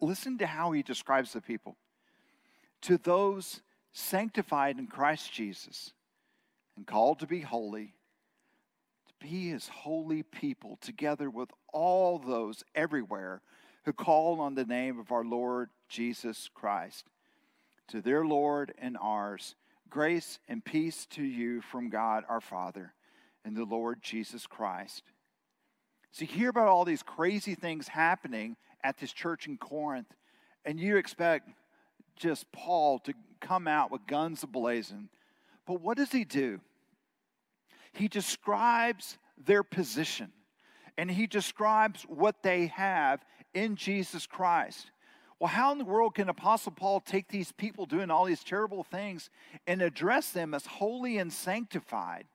listen 0.00 0.38
to 0.38 0.46
how 0.46 0.72
he 0.72 0.82
describes 0.82 1.32
the 1.32 1.40
people. 1.40 1.76
To 2.82 2.98
those 2.98 3.62
sanctified 3.92 4.78
in 4.78 4.86
Christ 4.86 5.32
Jesus 5.32 5.92
and 6.76 6.86
called 6.86 7.18
to 7.20 7.26
be 7.26 7.40
holy, 7.40 7.94
to 9.08 9.14
be 9.20 9.48
his 9.48 9.68
holy 9.68 10.22
people 10.22 10.78
together 10.80 11.28
with 11.28 11.50
all 11.72 12.18
those 12.18 12.62
everywhere 12.74 13.42
who 13.84 13.92
call 13.92 14.40
on 14.40 14.54
the 14.54 14.64
name 14.64 14.98
of 14.98 15.10
our 15.10 15.24
Lord 15.24 15.70
Jesus 15.88 16.48
Christ. 16.54 17.06
To 17.90 18.00
their 18.00 18.24
Lord 18.24 18.74
and 18.78 18.96
ours, 19.00 19.54
grace 19.88 20.38
and 20.48 20.64
peace 20.64 21.06
to 21.10 21.22
you 21.22 21.60
from 21.60 21.90
God 21.90 22.24
our 22.28 22.40
Father 22.40 22.94
and 23.44 23.56
the 23.56 23.64
Lord 23.64 24.02
Jesus 24.02 24.46
Christ. 24.46 25.02
So 26.12 26.22
you 26.22 26.28
hear 26.28 26.50
about 26.50 26.68
all 26.68 26.84
these 26.84 27.02
crazy 27.02 27.54
things 27.54 27.88
happening 27.88 28.56
at 28.82 28.98
this 28.98 29.12
church 29.12 29.46
in 29.46 29.56
Corinth, 29.58 30.12
and 30.64 30.78
you 30.78 30.96
expect 30.96 31.48
just 32.16 32.50
Paul 32.52 32.98
to 33.00 33.14
come 33.40 33.68
out 33.68 33.90
with 33.90 34.06
guns 34.06 34.44
ablazing. 34.44 35.08
But 35.66 35.80
what 35.80 35.96
does 35.96 36.12
he 36.12 36.24
do? 36.24 36.60
he 37.92 38.08
describes 38.08 39.18
their 39.36 39.62
position 39.62 40.32
and 40.96 41.10
he 41.10 41.26
describes 41.26 42.02
what 42.02 42.42
they 42.42 42.66
have 42.66 43.24
in 43.54 43.76
Jesus 43.76 44.26
Christ. 44.26 44.90
Well, 45.40 45.48
how 45.48 45.72
in 45.72 45.78
the 45.78 45.86
world 45.86 46.14
can 46.14 46.28
Apostle 46.28 46.72
Paul 46.72 47.00
take 47.00 47.28
these 47.28 47.50
people 47.50 47.86
doing 47.86 48.10
all 48.10 48.26
these 48.26 48.44
terrible 48.44 48.84
things 48.84 49.30
and 49.66 49.80
address 49.80 50.30
them 50.30 50.52
as 50.52 50.66
holy 50.66 51.16
and 51.16 51.32
sanctified? 51.32 52.26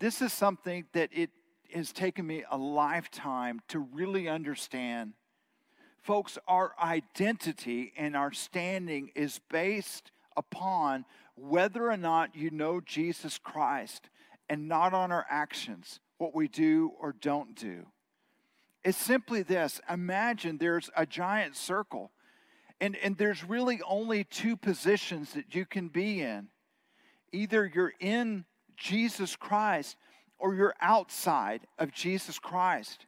This 0.00 0.20
is 0.20 0.32
something 0.32 0.86
that 0.94 1.10
it 1.12 1.30
has 1.72 1.92
taken 1.92 2.26
me 2.26 2.44
a 2.50 2.58
lifetime 2.58 3.60
to 3.68 3.78
really 3.78 4.28
understand. 4.28 5.12
Folks, 6.02 6.38
our 6.48 6.72
identity 6.82 7.92
and 7.96 8.16
our 8.16 8.32
standing 8.32 9.12
is 9.14 9.40
based 9.48 10.10
upon 10.36 11.04
whether 11.36 11.88
or 11.88 11.96
not 11.96 12.34
you 12.34 12.50
know 12.50 12.80
Jesus 12.80 13.38
Christ 13.38 14.10
and 14.48 14.66
not 14.66 14.92
on 14.92 15.12
our 15.12 15.26
actions, 15.30 16.00
what 16.18 16.34
we 16.34 16.48
do 16.48 16.92
or 17.00 17.12
don't 17.12 17.54
do. 17.54 17.86
It's 18.86 18.96
simply 18.96 19.42
this 19.42 19.80
imagine 19.90 20.58
there's 20.58 20.90
a 20.96 21.04
giant 21.04 21.56
circle, 21.56 22.12
and, 22.80 22.94
and 22.96 23.18
there's 23.18 23.42
really 23.42 23.80
only 23.84 24.22
two 24.22 24.56
positions 24.56 25.32
that 25.32 25.56
you 25.56 25.66
can 25.66 25.88
be 25.88 26.20
in. 26.20 26.46
Either 27.32 27.66
you're 27.66 27.94
in 27.98 28.44
Jesus 28.76 29.34
Christ 29.34 29.96
or 30.38 30.54
you're 30.54 30.76
outside 30.80 31.66
of 31.80 31.90
Jesus 31.90 32.38
Christ. 32.38 33.06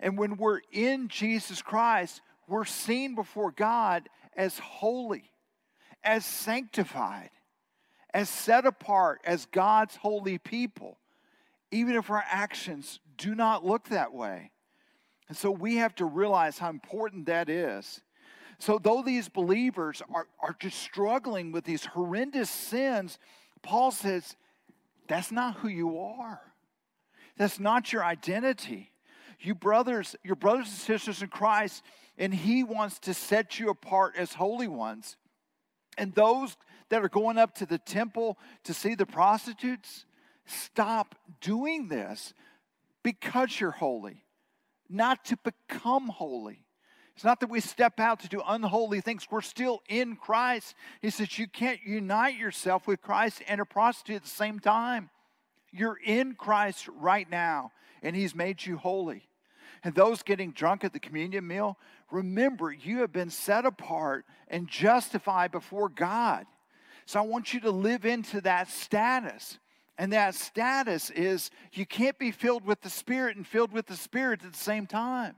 And 0.00 0.18
when 0.18 0.36
we're 0.36 0.62
in 0.72 1.06
Jesus 1.06 1.62
Christ, 1.62 2.20
we're 2.48 2.64
seen 2.64 3.14
before 3.14 3.52
God 3.52 4.08
as 4.36 4.58
holy, 4.58 5.30
as 6.02 6.26
sanctified 6.26 7.30
as 8.12 8.28
set 8.28 8.66
apart 8.66 9.20
as 9.24 9.46
God's 9.46 9.94
holy 9.94 10.38
people, 10.38 10.98
even 11.70 11.94
if 11.94 12.10
our 12.10 12.24
actions 12.28 12.98
do 13.16 13.36
not 13.36 13.64
look 13.64 13.90
that 13.90 14.12
way. 14.12 14.50
And 15.28 15.36
so 15.36 15.50
we 15.50 15.76
have 15.76 15.94
to 15.96 16.04
realize 16.04 16.58
how 16.58 16.70
important 16.70 17.26
that 17.26 17.48
is. 17.48 18.02
So, 18.58 18.78
though 18.78 19.02
these 19.02 19.28
believers 19.28 20.00
are, 20.14 20.28
are 20.40 20.56
just 20.60 20.78
struggling 20.78 21.50
with 21.50 21.64
these 21.64 21.84
horrendous 21.84 22.48
sins, 22.48 23.18
Paul 23.62 23.90
says, 23.90 24.36
that's 25.08 25.32
not 25.32 25.56
who 25.56 25.68
you 25.68 25.98
are. 25.98 26.40
That's 27.36 27.58
not 27.58 27.92
your 27.92 28.04
identity. 28.04 28.92
You 29.40 29.54
brothers, 29.54 30.16
your 30.22 30.36
brothers 30.36 30.68
and 30.68 30.76
sisters 30.76 31.20
in 31.20 31.28
Christ, 31.28 31.82
and 32.16 32.32
He 32.32 32.64
wants 32.64 32.98
to 33.00 33.14
set 33.14 33.58
you 33.58 33.70
apart 33.70 34.14
as 34.16 34.32
holy 34.32 34.68
ones. 34.68 35.16
And 35.98 36.14
those 36.14 36.56
that 36.88 37.04
are 37.04 37.08
going 37.08 37.38
up 37.38 37.54
to 37.56 37.66
the 37.66 37.78
temple 37.78 38.38
to 38.64 38.72
see 38.74 38.94
the 38.94 39.06
prostitutes, 39.06 40.06
stop 40.46 41.14
doing 41.40 41.88
this 41.88 42.34
because 43.02 43.60
you're 43.60 43.70
holy, 43.70 44.23
not 44.88 45.24
to 45.26 45.38
become 45.38 46.08
holy. 46.08 46.64
It's 47.14 47.24
not 47.24 47.40
that 47.40 47.50
we 47.50 47.60
step 47.60 48.00
out 48.00 48.20
to 48.20 48.28
do 48.28 48.42
unholy 48.44 49.00
things. 49.00 49.28
We're 49.30 49.40
still 49.40 49.82
in 49.88 50.16
Christ. 50.16 50.74
He 51.00 51.10
says 51.10 51.38
you 51.38 51.46
can't 51.46 51.80
unite 51.84 52.36
yourself 52.36 52.86
with 52.86 53.00
Christ 53.00 53.42
and 53.46 53.60
a 53.60 53.64
prostitute 53.64 54.16
at 54.16 54.22
the 54.24 54.28
same 54.28 54.58
time. 54.58 55.10
You're 55.70 55.98
in 56.04 56.34
Christ 56.34 56.88
right 56.88 57.28
now, 57.30 57.72
and 58.02 58.16
He's 58.16 58.34
made 58.34 58.64
you 58.64 58.76
holy. 58.76 59.28
And 59.84 59.94
those 59.94 60.22
getting 60.22 60.52
drunk 60.52 60.82
at 60.82 60.92
the 60.92 61.00
communion 61.00 61.46
meal, 61.46 61.78
remember 62.10 62.72
you 62.72 62.98
have 63.00 63.12
been 63.12 63.30
set 63.30 63.64
apart 63.64 64.24
and 64.48 64.68
justified 64.68 65.52
before 65.52 65.88
God. 65.88 66.46
So 67.06 67.20
I 67.20 67.22
want 67.22 67.52
you 67.52 67.60
to 67.60 67.70
live 67.70 68.04
into 68.06 68.40
that 68.40 68.70
status. 68.70 69.58
And 69.96 70.12
that 70.12 70.34
status 70.34 71.10
is 71.10 71.50
you 71.72 71.86
can't 71.86 72.18
be 72.18 72.32
filled 72.32 72.64
with 72.64 72.80
the 72.80 72.90
Spirit 72.90 73.36
and 73.36 73.46
filled 73.46 73.72
with 73.72 73.86
the 73.86 73.96
Spirit 73.96 74.44
at 74.44 74.52
the 74.52 74.58
same 74.58 74.86
time. 74.86 75.36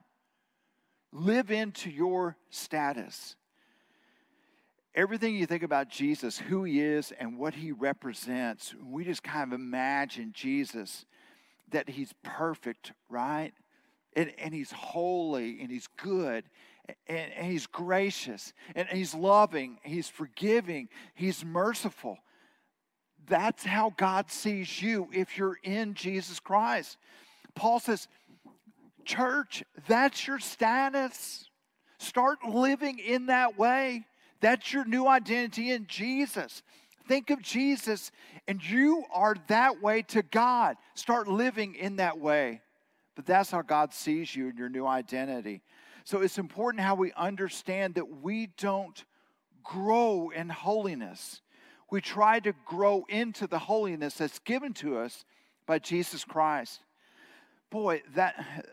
Live 1.13 1.51
into 1.51 1.91
your 1.91 2.37
status. 2.51 3.37
Everything 4.95 5.35
you 5.35 5.45
think 5.45 5.63
about 5.63 5.91
Jesus, 5.91 6.39
who 6.39 6.65
he 6.65 6.81
is, 6.81 7.13
and 7.13 7.39
what 7.39 7.55
he 7.55 7.71
represents, 7.71 8.75
we 8.83 9.05
just 9.05 9.23
kind 9.23 9.53
of 9.53 9.59
imagine 9.59 10.33
Jesus 10.35 11.05
that 11.71 11.91
he's 11.91 12.15
perfect, 12.23 12.93
right? 13.11 13.53
And, 14.15 14.33
and 14.39 14.55
he's 14.55 14.73
holy 14.73 15.61
and 15.61 15.71
he's 15.71 15.89
good 16.03 16.45
and, 17.07 17.33
and 17.33 17.47
he's 17.53 17.67
gracious 17.67 18.55
and 18.75 18.89
he's 18.89 19.15
loving, 19.15 19.79
he's 19.83 20.09
forgiving, 20.09 20.89
he's 21.15 21.45
merciful. 21.45 22.19
That's 23.29 23.65
how 23.65 23.93
God 23.97 24.31
sees 24.31 24.81
you 24.81 25.09
if 25.13 25.37
you're 25.37 25.59
in 25.63 25.95
Jesus 25.95 26.41
Christ. 26.41 26.97
Paul 27.55 27.81
says, 27.81 28.09
Church, 29.05 29.63
that's 29.87 30.27
your 30.27 30.39
status. 30.39 31.49
Start 31.99 32.45
living 32.45 32.99
in 32.99 33.27
that 33.27 33.59
way. 33.59 34.05
That's 34.41 34.73
your 34.73 34.85
new 34.85 35.07
identity 35.07 35.71
in 35.71 35.87
Jesus. 35.87 36.63
Think 37.09 37.31
of 37.31 37.41
Jesus, 37.41 38.11
and 38.49 38.63
you 38.63 39.05
are 39.13 39.37
that 39.47 39.81
way 39.81 40.03
to 40.03 40.23
God. 40.23 40.77
Start 40.95 41.29
living 41.29 41.77
in 41.77 41.97
that 41.97 42.19
way. 42.19 42.61
But 43.15 43.27
that's 43.27 43.51
how 43.51 43.63
God 43.63 43.95
sees 43.95 44.35
you 44.35 44.49
in 44.49 44.57
your 44.57 44.69
new 44.69 44.87
identity. 44.87 45.63
So 46.05 46.21
it's 46.21 46.39
important 46.39 46.83
how 46.83 46.97
we 46.97 47.13
understand 47.13 47.95
that 47.95 48.23
we 48.23 48.49
don't 48.59 49.05
grow 49.63 50.31
in 50.31 50.49
holiness. 50.49 51.41
We 51.91 52.01
try 52.01 52.41
to 52.41 52.53
grow 52.65 53.05
into 53.09 53.47
the 53.47 53.59
holiness 53.59 54.15
that's 54.15 54.39
given 54.41 54.73
to 54.75 54.99
us 54.99 55.25
by 55.67 55.79
Jesus 55.79 56.25
Christ. 56.25 56.81
Boy, 57.71 58.03
that 58.15 58.67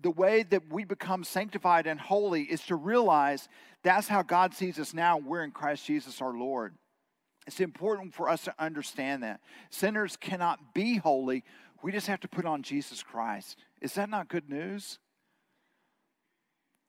the 0.00 0.10
way 0.10 0.42
that 0.42 0.70
we 0.70 0.84
become 0.84 1.24
sanctified 1.24 1.86
and 1.86 1.98
holy 1.98 2.42
is 2.42 2.62
to 2.66 2.76
realize 2.76 3.48
that's 3.82 4.08
how 4.08 4.22
God 4.22 4.54
sees 4.54 4.78
us 4.78 4.92
now. 4.92 5.18
We're 5.18 5.42
in 5.42 5.52
Christ 5.52 5.86
Jesus 5.86 6.20
our 6.20 6.34
Lord. 6.34 6.74
It's 7.46 7.60
important 7.60 8.14
for 8.14 8.28
us 8.28 8.42
to 8.44 8.54
understand 8.58 9.22
that. 9.22 9.40
Sinners 9.70 10.16
cannot 10.16 10.74
be 10.74 10.96
holy. 10.96 11.44
We 11.82 11.92
just 11.92 12.08
have 12.08 12.20
to 12.20 12.28
put 12.28 12.44
on 12.44 12.62
Jesus 12.62 13.02
Christ. 13.02 13.56
Is 13.80 13.94
that 13.94 14.10
not 14.10 14.28
good 14.28 14.50
news? 14.50 14.98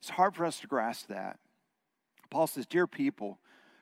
It's 0.01 0.09
hard 0.09 0.35
for 0.35 0.45
us 0.45 0.59
to 0.61 0.67
grasp 0.67 1.07
that. 1.07 1.39
Paul 2.29 2.47
says, 2.47 2.65
Dear 2.65 2.87
people 2.87 3.39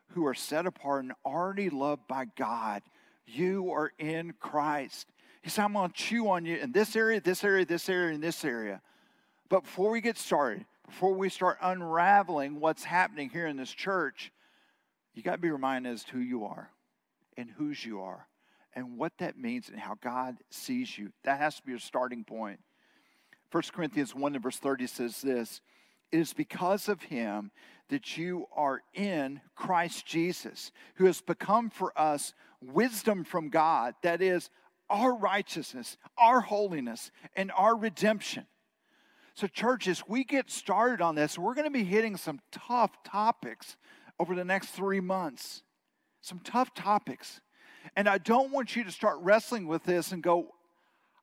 who 0.09 0.25
are 0.25 0.33
set 0.33 0.65
apart 0.65 1.03
and 1.03 1.13
already 1.25 1.69
loved 1.69 2.07
by 2.07 2.25
God, 2.37 2.81
you 3.25 3.71
are 3.71 3.91
in 3.97 4.33
Christ. 4.39 5.07
He 5.41 5.49
said, 5.49 5.65
I'm 5.65 5.73
going 5.73 5.89
to 5.89 5.95
chew 5.95 6.29
on 6.29 6.45
you 6.45 6.57
in 6.57 6.71
this 6.71 6.95
area, 6.95 7.19
this 7.19 7.43
area, 7.43 7.65
this 7.65 7.89
area, 7.89 8.13
and 8.13 8.23
this 8.23 8.43
area. 8.45 8.81
But 9.49 9.63
before 9.63 9.91
we 9.91 10.01
get 10.01 10.17
started, 10.17 10.65
before 10.85 11.13
we 11.13 11.29
start 11.29 11.57
unraveling 11.61 12.59
what's 12.59 12.83
happening 12.83 13.29
here 13.29 13.47
in 13.47 13.57
this 13.57 13.71
church, 13.71 14.31
you 15.13 15.23
got 15.23 15.33
to 15.33 15.37
be 15.37 15.49
reminded 15.49 15.93
as 15.93 16.03
to 16.05 16.13
who 16.13 16.19
you 16.19 16.45
are 16.45 16.69
and 17.37 17.49
whose 17.49 17.83
you 17.83 18.01
are 18.01 18.27
and 18.73 18.97
what 18.97 19.13
that 19.19 19.37
means 19.37 19.69
and 19.69 19.79
how 19.79 19.95
God 20.01 20.37
sees 20.49 20.97
you. 20.97 21.11
That 21.23 21.39
has 21.39 21.55
to 21.55 21.63
be 21.63 21.71
your 21.71 21.79
starting 21.79 22.23
point. 22.23 22.59
1 23.51 23.63
Corinthians 23.73 24.13
1 24.13 24.33
and 24.33 24.43
verse 24.43 24.57
30 24.57 24.87
says 24.87 25.21
this 25.21 25.61
It 26.11 26.19
is 26.19 26.33
because 26.33 26.87
of 26.87 27.03
him 27.03 27.51
that 27.89 28.17
you 28.17 28.47
are 28.55 28.81
in 28.93 29.41
Christ 29.55 30.05
Jesus, 30.05 30.71
who 30.95 31.05
has 31.05 31.21
become 31.21 31.69
for 31.69 31.93
us 31.99 32.33
wisdom 32.61 33.23
from 33.23 33.49
God, 33.49 33.93
that 34.01 34.21
is, 34.21 34.49
our 34.89 35.15
righteousness, 35.15 35.97
our 36.17 36.41
holiness, 36.41 37.11
and 37.35 37.51
our 37.55 37.75
redemption. 37.75 38.45
So, 39.35 39.47
churches, 39.47 40.03
we 40.07 40.23
get 40.23 40.49
started 40.49 41.01
on 41.01 41.15
this. 41.15 41.37
We're 41.37 41.55
going 41.55 41.67
to 41.67 41.71
be 41.71 41.83
hitting 41.83 42.15
some 42.15 42.39
tough 42.51 42.91
topics 43.03 43.75
over 44.19 44.33
the 44.33 44.45
next 44.45 44.69
three 44.69 45.01
months. 45.01 45.63
Some 46.21 46.39
tough 46.39 46.73
topics. 46.73 47.41
And 47.95 48.07
I 48.07 48.17
don't 48.17 48.51
want 48.51 48.75
you 48.75 48.83
to 48.85 48.91
start 48.91 49.17
wrestling 49.21 49.67
with 49.67 49.83
this 49.83 50.11
and 50.11 50.23
go, 50.23 50.51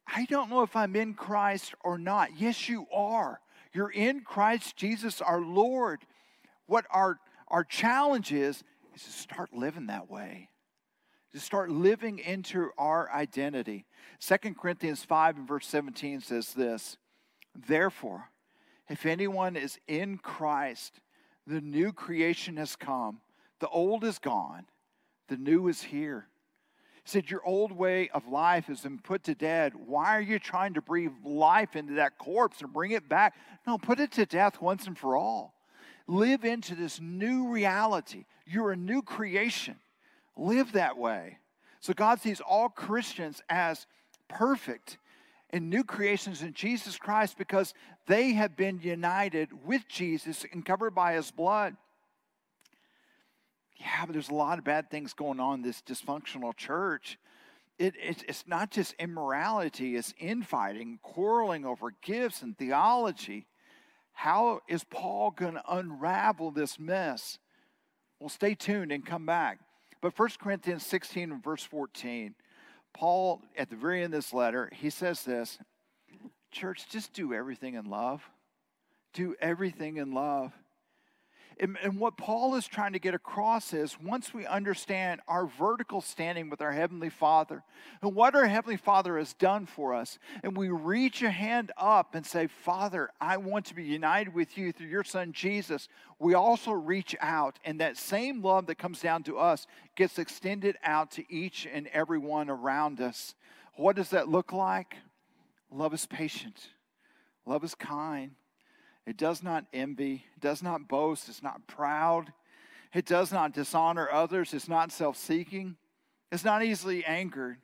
I 0.07 0.27
don't 0.27 0.51
know 0.51 0.63
if 0.63 0.77
I'm 0.77 0.95
in 0.95 1.15
Christ 1.15 1.75
or 1.83 1.97
not. 1.99 2.31
Yes, 2.39 2.69
you 2.69 2.87
are. 2.95 3.41
You're 3.75 3.91
in 3.91 4.21
Christ 4.21 4.77
Jesus 4.77 5.21
our 5.21 5.41
Lord. 5.41 6.01
What 6.67 6.87
our, 6.91 7.19
our 7.49 7.65
challenge 7.65 8.33
is, 8.33 8.63
is 8.95 9.03
to 9.03 9.11
start 9.11 9.53
living 9.53 9.87
that 9.87 10.11
way. 10.11 10.49
To 11.33 11.41
start 11.41 11.71
living 11.71 12.19
into 12.19 12.71
our 12.77 13.11
identity. 13.11 13.87
Second 14.19 14.59
Corinthians 14.59 15.03
5 15.05 15.39
and 15.39 15.49
verse 15.49 15.67
17 15.67 16.21
says 16.21 16.53
this 16.53 16.99
Therefore, 17.55 18.31
if 18.89 19.07
anyone 19.07 19.57
is 19.57 19.79
in 19.89 20.19
Christ, 20.19 21.01
the 21.47 21.61
new 21.61 21.93
creation 21.93 22.57
has 22.59 22.77
come. 22.77 23.21
The 23.61 23.69
old 23.69 24.05
is 24.05 24.19
gone, 24.19 24.67
the 25.29 25.37
new 25.37 25.69
is 25.69 25.83
here. 25.83 26.27
Said, 27.05 27.31
Your 27.31 27.45
old 27.45 27.73
way 27.73 28.09
of 28.11 28.29
life 28.29 28.67
has 28.67 28.81
been 28.81 28.99
put 28.99 29.25
to 29.25 29.35
death. 29.35 29.73
Why 29.75 30.17
are 30.17 30.21
you 30.21 30.39
trying 30.39 30.75
to 30.75 30.83
breathe 30.83 31.13
life 31.25 31.75
into 31.75 31.95
that 31.95 32.19
corpse 32.19 32.61
and 32.61 32.73
bring 32.73 32.93
it 32.93 33.09
back? 33.09 33.35
No, 33.67 33.79
put 33.79 34.01
it 34.01 34.13
to 34.13 34.27
death 34.27 34.61
once 34.61 34.87
and 34.87 34.97
for 34.97 35.17
all. 35.17 35.55
Live 36.07 36.45
into 36.45 36.75
this 36.75 37.01
new 37.01 37.49
reality. 37.49 38.25
You're 38.47 38.73
a 38.73 38.77
new 38.77 39.03
creation. 39.03 39.77
Live 40.37 40.73
that 40.73 40.97
way. 40.97 41.39
So 41.81 41.93
God 41.93 42.21
sees 42.21 42.41
all 42.41 42.69
Christians 42.69 43.43
as 43.49 43.87
perfect 44.29 44.99
and 45.51 45.69
new 45.69 45.85
creations 45.85 46.43
in 46.43 46.55
Jesus 46.55 46.97
Christ 46.97 47.37
because 47.37 47.75
they 48.07 48.33
have 48.33 48.57
been 48.57 48.81
united 48.81 49.51
with 49.67 49.87
Jesus 49.89 50.47
and 50.53 50.65
covered 50.65 50.95
by 50.95 51.15
his 51.15 51.31
blood. 51.31 51.77
Yeah, 53.83 54.07
but 54.07 54.13
there's 54.13 54.29
a 54.29 54.35
lot 54.35 54.59
of 54.59 54.65
bad 54.65 54.91
things 54.91 55.13
going 55.13 55.41
on 55.41 55.57
in 55.57 55.63
this 55.63 55.83
dysfunctional 55.83 56.57
church. 56.57 57.19
It, 57.79 57.95
it, 58.01 58.25
it's 58.29 58.45
not 58.47 58.71
just 58.71 58.95
immorality, 58.99 59.97
it's 59.97 60.15
infighting, 60.19 61.01
quarreling 61.03 61.65
over 61.65 61.93
gifts 62.01 62.43
and 62.43 62.57
theology. 62.57 63.47
How 64.13 64.61
is 64.69 64.85
Paul 64.85 65.33
going 65.33 65.55
to 65.55 65.65
unravel 65.69 66.53
this 66.53 66.79
mess? 66.79 67.39
Well, 68.21 68.29
stay 68.29 68.55
tuned 68.55 68.93
and 68.93 69.05
come 69.05 69.27
back. 69.27 69.59
But 70.01 70.17
1 70.17 70.29
Corinthians 70.41 70.87
16 70.87 71.33
and 71.33 71.43
verse 71.43 71.65
14 71.65 72.35
Paul, 72.95 73.41
at 73.57 73.71
the 73.71 73.77
very 73.77 74.03
end 74.03 74.13
of 74.13 74.19
this 74.19 74.35
letter, 74.35 74.71
he 74.73 74.91
says 74.91 75.25
this 75.25 75.59
Church, 76.53 76.89
just 76.89 77.15
do 77.15 77.33
everything 77.33 77.75
in 77.75 77.87
love. 77.87 78.23
Do 79.15 79.35
everything 79.41 79.97
in 79.97 80.13
love. 80.13 80.53
And, 81.61 81.77
and, 81.83 81.99
what 81.99 82.17
Paul 82.17 82.55
is 82.55 82.67
trying 82.67 82.95
to 82.95 82.99
get 82.99 83.15
across 83.15 83.73
is 83.73 83.99
once 84.01 84.33
we 84.33 84.47
understand 84.47 85.21
our 85.29 85.47
vertical 85.47 86.01
standing 86.01 86.49
with 86.49 86.63
our 86.63 86.73
Heavenly 86.73 87.11
Father 87.11 87.63
and 88.01 88.15
what 88.15 88.35
our 88.35 88.47
Heavenly 88.47 88.77
Father 88.77 89.19
has 89.19 89.35
done 89.35 89.67
for 89.67 89.95
us, 89.95 90.19
and 90.43 90.57
we 90.57 90.69
reach 90.69 91.23
a 91.23 91.31
hand 91.31 91.73
up 91.77 92.15
and 92.15 92.25
say, 92.25 92.47
Father, 92.47 93.11
I 93.21 93.37
want 93.37 93.67
to 93.67 93.75
be 93.75 93.85
united 93.85 94.35
with 94.35 94.57
you 94.57 94.73
through 94.73 94.89
your 94.89 95.05
Son 95.05 95.33
Jesus, 95.33 95.89
we 96.19 96.35
also 96.35 96.73
reach 96.73 97.15
out, 97.21 97.59
and 97.65 97.81
that 97.81 97.97
same 97.97 98.43
love 98.43 98.67
that 98.67 98.79
comes 98.79 99.01
down 99.01 99.23
to 99.25 99.39
us 99.39 99.67
gets 99.97 100.19
extended 100.19 100.77
out 100.83 101.11
to 101.13 101.33
each 101.33 101.67
and 101.73 101.89
every 101.89 102.19
one 102.19 102.49
around 102.49 103.01
us. 103.01 103.35
What 103.75 103.97
does 103.97 104.11
that 104.11 104.29
look 104.29 104.53
like? 104.53 104.97
Love 105.71 105.95
is 105.95 106.07
patient, 106.07 106.69
love 107.47 107.65
is 107.65 107.75
kind. 107.75 108.33
It 109.07 109.17
does 109.17 109.43
not 109.43 109.67
envy, 109.73 110.25
it 110.37 110.41
does 110.41 110.63
not 110.63 110.89
boast, 110.89 111.29
it's 111.29 111.43
not 111.43 111.67
proud, 111.67 112.33
it 112.95 113.05
does 113.05 113.33
not 113.33 113.53
dishonor 113.53 114.09
others, 114.11 114.55
it's 114.55 114.69
not 114.69 114.93
self 114.93 115.17
seeking, 115.17 115.77
it's 116.31 116.45
not 116.45 116.65
easily 116.65 117.05
angered, 117.05 117.59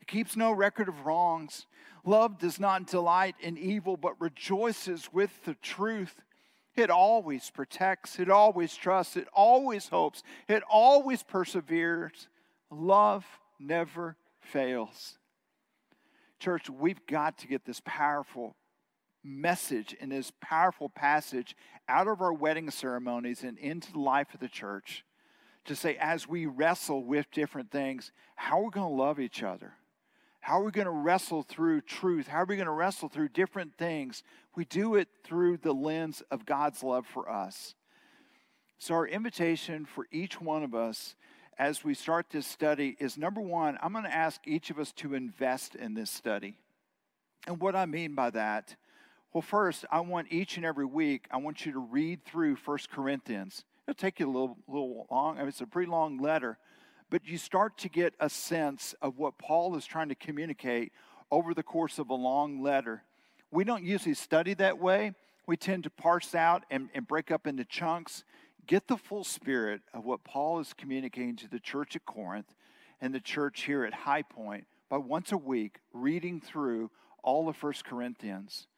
it 0.00 0.06
keeps 0.06 0.36
no 0.36 0.52
record 0.52 0.88
of 0.88 1.04
wrongs. 1.04 1.66
Love 2.04 2.38
does 2.38 2.60
not 2.60 2.86
delight 2.86 3.34
in 3.40 3.56
evil, 3.56 3.96
but 3.96 4.20
rejoices 4.20 5.08
with 5.10 5.30
the 5.44 5.54
truth. 5.54 6.20
It 6.76 6.90
always 6.90 7.50
protects, 7.50 8.18
it 8.18 8.28
always 8.28 8.74
trusts, 8.76 9.16
it 9.16 9.26
always 9.32 9.88
hopes, 9.88 10.22
it 10.48 10.62
always 10.68 11.22
perseveres. 11.22 12.28
Love 12.70 13.24
never 13.58 14.16
fails. 14.40 15.18
Church, 16.38 16.68
we've 16.68 17.06
got 17.06 17.38
to 17.38 17.46
get 17.46 17.64
this 17.64 17.80
powerful 17.84 18.54
message 19.24 19.94
in 19.98 20.10
this 20.10 20.32
powerful 20.40 20.88
passage 20.88 21.56
out 21.88 22.06
of 22.06 22.20
our 22.20 22.32
wedding 22.32 22.70
ceremonies 22.70 23.42
and 23.42 23.58
into 23.58 23.92
the 23.92 23.98
life 23.98 24.34
of 24.34 24.40
the 24.40 24.48
church 24.48 25.04
to 25.64 25.74
say, 25.74 25.96
as 25.96 26.28
we 26.28 26.46
wrestle 26.46 27.02
with 27.02 27.30
different 27.32 27.70
things, 27.70 28.12
how 28.36 28.60
are 28.60 28.64
we 28.64 28.70
going 28.70 28.88
to 28.88 29.02
love 29.02 29.18
each 29.18 29.42
other? 29.42 29.72
How 30.40 30.60
are 30.60 30.64
we 30.64 30.72
going 30.72 30.86
to 30.86 30.90
wrestle 30.90 31.42
through 31.42 31.80
truth? 31.80 32.28
How 32.28 32.42
are 32.42 32.44
we 32.44 32.56
going 32.56 32.66
to 32.66 32.72
wrestle 32.72 33.08
through 33.08 33.30
different 33.30 33.78
things? 33.78 34.22
We 34.54 34.66
do 34.66 34.94
it 34.94 35.08
through 35.24 35.56
the 35.56 35.72
lens 35.72 36.22
of 36.30 36.44
God's 36.44 36.82
love 36.82 37.06
for 37.06 37.30
us. 37.30 37.74
So, 38.78 38.94
our 38.94 39.06
invitation 39.06 39.86
for 39.86 40.06
each 40.12 40.40
one 40.42 40.62
of 40.62 40.74
us 40.74 41.14
as 41.58 41.84
we 41.84 41.94
start 41.94 42.26
this 42.30 42.46
study 42.46 42.96
is 42.98 43.16
number 43.16 43.40
one, 43.40 43.78
I'm 43.80 43.92
going 43.92 44.04
to 44.04 44.14
ask 44.14 44.40
each 44.46 44.70
of 44.70 44.78
us 44.78 44.92
to 44.94 45.14
invest 45.14 45.74
in 45.74 45.94
this 45.94 46.10
study. 46.10 46.56
And 47.46 47.60
what 47.60 47.76
I 47.76 47.86
mean 47.86 48.14
by 48.14 48.30
that, 48.30 48.76
well, 49.34 49.42
first, 49.42 49.84
I 49.90 49.98
want 49.98 50.28
each 50.30 50.56
and 50.56 50.64
every 50.64 50.84
week, 50.84 51.26
I 51.28 51.38
want 51.38 51.66
you 51.66 51.72
to 51.72 51.80
read 51.80 52.24
through 52.24 52.54
First 52.54 52.88
Corinthians. 52.88 53.64
It'll 53.88 53.98
take 53.98 54.20
you 54.20 54.26
a 54.26 54.30
little, 54.30 54.56
little 54.68 55.08
long. 55.10 55.36
I 55.36 55.40
mean, 55.40 55.48
it's 55.48 55.60
a 55.60 55.66
pretty 55.66 55.90
long 55.90 56.18
letter, 56.18 56.56
but 57.10 57.26
you 57.26 57.36
start 57.36 57.76
to 57.78 57.88
get 57.88 58.14
a 58.20 58.30
sense 58.30 58.94
of 59.02 59.18
what 59.18 59.36
Paul 59.36 59.74
is 59.74 59.86
trying 59.86 60.08
to 60.10 60.14
communicate 60.14 60.92
over 61.32 61.52
the 61.52 61.64
course 61.64 61.98
of 61.98 62.10
a 62.10 62.14
long 62.14 62.62
letter. 62.62 63.02
We 63.50 63.64
don't 63.64 63.82
usually 63.82 64.14
study 64.14 64.54
that 64.54 64.78
way. 64.78 65.14
We 65.48 65.56
tend 65.56 65.82
to 65.82 65.90
parse 65.90 66.36
out 66.36 66.64
and, 66.70 66.88
and 66.94 67.04
break 67.04 67.32
up 67.32 67.48
into 67.48 67.64
chunks. 67.64 68.22
Get 68.68 68.86
the 68.86 68.96
full 68.96 69.24
spirit 69.24 69.80
of 69.92 70.04
what 70.04 70.22
Paul 70.22 70.60
is 70.60 70.72
communicating 70.72 71.34
to 71.36 71.48
the 71.48 71.58
church 71.58 71.96
at 71.96 72.06
Corinth 72.06 72.54
and 73.00 73.12
the 73.12 73.20
church 73.20 73.62
here 73.62 73.84
at 73.84 73.94
High 73.94 74.22
Point 74.22 74.68
by 74.88 74.98
once 74.98 75.32
a 75.32 75.36
week 75.36 75.80
reading 75.92 76.40
through 76.40 76.92
all 77.24 77.48
of 77.48 77.56
First 77.56 77.84
Corinthians. 77.84 78.68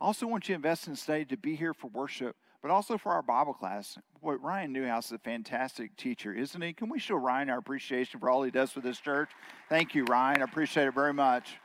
I 0.00 0.06
also 0.06 0.26
want 0.26 0.48
you 0.48 0.54
to 0.54 0.56
invest 0.56 0.88
in 0.88 0.96
study 0.96 1.24
to 1.26 1.36
be 1.36 1.54
here 1.56 1.74
for 1.74 1.88
worship 1.88 2.36
but 2.62 2.70
also 2.70 2.98
for 2.98 3.12
our 3.12 3.22
Bible 3.22 3.54
class. 3.54 3.98
Boy, 4.22 4.34
Ryan 4.34 4.72
Newhouse 4.72 5.06
is 5.06 5.12
a 5.12 5.18
fantastic 5.18 5.96
teacher, 5.96 6.32
isn't 6.32 6.60
he? 6.60 6.72
Can 6.72 6.88
we 6.88 6.98
show 6.98 7.16
Ryan 7.16 7.50
our 7.50 7.58
appreciation 7.58 8.20
for 8.20 8.28
all 8.28 8.42
he 8.42 8.50
does 8.50 8.70
for 8.70 8.80
this 8.80 9.00
church? 9.00 9.30
Thank 9.68 9.94
you, 9.94 10.04
Ryan. 10.04 10.42
I 10.42 10.44
appreciate 10.44 10.86
it 10.86 10.94
very 10.94 11.14
much. 11.14 11.56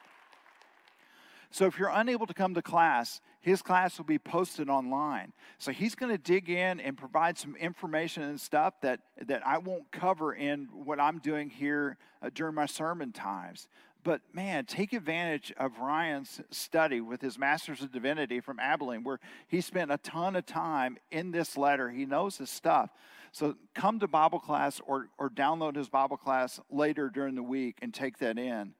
So 1.51 1.65
if 1.65 1.77
you're 1.77 1.91
unable 1.93 2.27
to 2.27 2.33
come 2.33 2.53
to 2.53 2.61
class, 2.61 3.21
his 3.39 3.61
class 3.61 3.97
will 3.97 4.05
be 4.05 4.19
posted 4.19 4.69
online. 4.69 5.31
So 5.57 5.71
he's 5.71 5.95
going 5.95 6.11
to 6.11 6.17
dig 6.17 6.49
in 6.49 6.79
and 6.79 6.97
provide 6.97 7.37
some 7.37 7.55
information 7.55 8.23
and 8.23 8.39
stuff 8.39 8.73
that, 8.81 9.01
that 9.25 9.45
I 9.45 9.59
won't 9.59 9.89
cover 9.91 10.33
in 10.33 10.67
what 10.73 10.99
I'm 10.99 11.19
doing 11.19 11.49
here 11.49 11.97
uh, 12.21 12.29
during 12.33 12.55
my 12.55 12.65
sermon 12.65 13.11
times. 13.11 13.67
But 14.05 14.21
man, 14.31 14.65
take 14.65 14.93
advantage 14.93 15.51
of 15.57 15.79
Ryan's 15.79 16.39
study 16.51 17.01
with 17.01 17.21
his 17.21 17.39
Master's 17.39 17.81
of 17.81 17.91
Divinity 17.91 18.39
from 18.39 18.59
Abilene, 18.59 19.03
where 19.03 19.19
he 19.47 19.61
spent 19.61 19.91
a 19.91 19.97
ton 19.97 20.35
of 20.35 20.45
time 20.45 20.97
in 21.09 21.31
this 21.31 21.57
letter. 21.57 21.89
He 21.89 22.05
knows 22.05 22.37
his 22.37 22.51
stuff. 22.51 22.91
So 23.31 23.55
come 23.73 23.99
to 23.99 24.07
Bible 24.07 24.39
class 24.39 24.79
or, 24.85 25.09
or 25.17 25.31
download 25.31 25.75
his 25.75 25.89
Bible 25.89 26.17
class 26.17 26.59
later 26.69 27.09
during 27.09 27.33
the 27.33 27.41
week 27.41 27.79
and 27.81 27.91
take 27.91 28.19
that 28.19 28.37
in. 28.37 28.75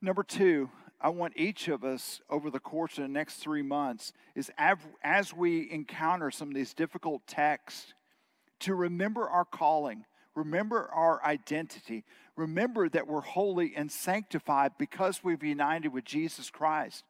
Number 0.00 0.22
two, 0.22 0.70
I 0.98 1.10
want 1.10 1.34
each 1.36 1.68
of 1.68 1.84
us 1.84 2.22
over 2.30 2.50
the 2.50 2.60
course 2.60 2.96
of 2.96 3.02
the 3.02 3.08
next 3.08 3.36
three 3.36 3.62
months 3.62 4.14
is 4.34 4.50
as 5.04 5.34
we 5.34 5.70
encounter 5.70 6.30
some 6.30 6.48
of 6.48 6.54
these 6.54 6.72
difficult 6.72 7.26
texts 7.26 7.92
to 8.60 8.74
remember 8.74 9.28
our 9.28 9.44
calling 9.44 10.06
Remember 10.38 10.88
our 10.94 11.22
identity. 11.24 12.04
Remember 12.36 12.88
that 12.88 13.08
we're 13.08 13.20
holy 13.20 13.74
and 13.74 13.90
sanctified 13.90 14.72
because 14.78 15.24
we've 15.24 15.42
united 15.42 15.88
with 15.88 16.04
Jesus 16.04 16.48
Christ. 16.48 17.04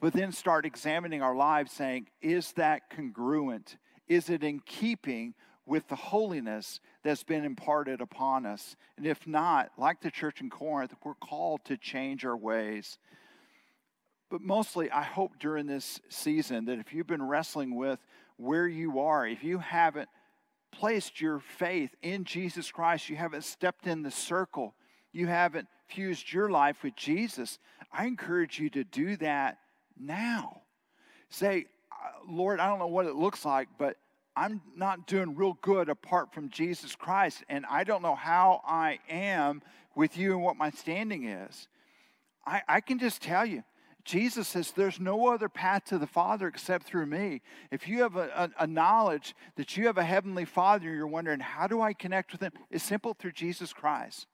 But 0.00 0.12
then 0.12 0.32
start 0.32 0.66
examining 0.66 1.22
our 1.22 1.36
lives 1.36 1.70
saying, 1.70 2.08
is 2.20 2.52
that 2.52 2.90
congruent? 2.90 3.76
Is 4.08 4.28
it 4.28 4.42
in 4.42 4.58
keeping 4.66 5.34
with 5.64 5.86
the 5.86 5.94
holiness 5.94 6.80
that's 7.04 7.22
been 7.22 7.44
imparted 7.44 8.00
upon 8.00 8.44
us? 8.44 8.74
And 8.96 9.06
if 9.06 9.28
not, 9.28 9.70
like 9.78 10.00
the 10.00 10.10
church 10.10 10.40
in 10.40 10.50
Corinth, 10.50 10.92
we're 11.04 11.14
called 11.14 11.64
to 11.66 11.76
change 11.76 12.24
our 12.24 12.36
ways. 12.36 12.98
But 14.28 14.40
mostly, 14.40 14.90
I 14.90 15.04
hope 15.04 15.38
during 15.38 15.66
this 15.66 16.00
season 16.08 16.64
that 16.64 16.80
if 16.80 16.92
you've 16.92 17.06
been 17.06 17.22
wrestling 17.22 17.76
with 17.76 18.00
where 18.38 18.66
you 18.66 18.98
are, 18.98 19.24
if 19.24 19.44
you 19.44 19.58
haven't 19.58 20.08
placed 20.72 21.20
your 21.20 21.40
faith 21.40 21.94
in 22.02 22.24
Jesus 22.24 22.70
Christ, 22.70 23.08
you 23.08 23.16
haven't 23.16 23.44
stepped 23.44 23.86
in 23.86 24.02
the 24.02 24.10
circle, 24.10 24.74
you 25.12 25.26
haven't 25.26 25.68
fused 25.88 26.32
your 26.32 26.50
life 26.50 26.82
with 26.82 26.96
Jesus, 26.96 27.58
I 27.92 28.06
encourage 28.06 28.58
you 28.58 28.68
to 28.70 28.84
do 28.84 29.16
that 29.18 29.58
now. 29.98 30.62
Say, 31.30 31.66
uh, 31.90 32.10
Lord, 32.28 32.60
I 32.60 32.68
don't 32.68 32.78
know 32.78 32.86
what 32.86 33.06
it 33.06 33.14
looks 33.14 33.44
like, 33.44 33.68
but 33.78 33.96
I'm 34.36 34.60
not 34.76 35.06
doing 35.06 35.34
real 35.34 35.56
good 35.62 35.88
apart 35.88 36.34
from 36.34 36.50
Jesus 36.50 36.94
Christ, 36.94 37.42
and 37.48 37.64
I 37.70 37.84
don't 37.84 38.02
know 38.02 38.14
how 38.14 38.60
I 38.66 38.98
am 39.08 39.62
with 39.94 40.18
you 40.18 40.32
and 40.32 40.42
what 40.42 40.56
my 40.56 40.70
standing 40.70 41.26
is. 41.26 41.68
I, 42.44 42.62
I 42.68 42.80
can 42.80 42.98
just 42.98 43.22
tell 43.22 43.46
you, 43.46 43.64
Jesus 44.06 44.46
says, 44.46 44.70
There's 44.70 45.00
no 45.00 45.26
other 45.26 45.48
path 45.48 45.86
to 45.86 45.98
the 45.98 46.06
Father 46.06 46.46
except 46.46 46.86
through 46.86 47.06
me. 47.06 47.42
If 47.72 47.88
you 47.88 48.02
have 48.02 48.14
a, 48.14 48.52
a, 48.58 48.62
a, 48.62 48.66
knowledge 48.66 49.34
that 49.56 49.76
you 49.76 49.88
have 49.88 49.98
a 49.98 50.04
heavenly 50.04 50.44
Father, 50.44 50.94
you're 50.94 51.08
wondering, 51.08 51.40
How 51.40 51.66
do 51.66 51.82
I 51.82 51.92
connect 51.92 52.30
with 52.30 52.40
Him? 52.40 52.52
It's 52.70 52.84
simple 52.84 53.14
through 53.14 53.32
Jesus 53.32 53.72
Christ. 53.72 54.28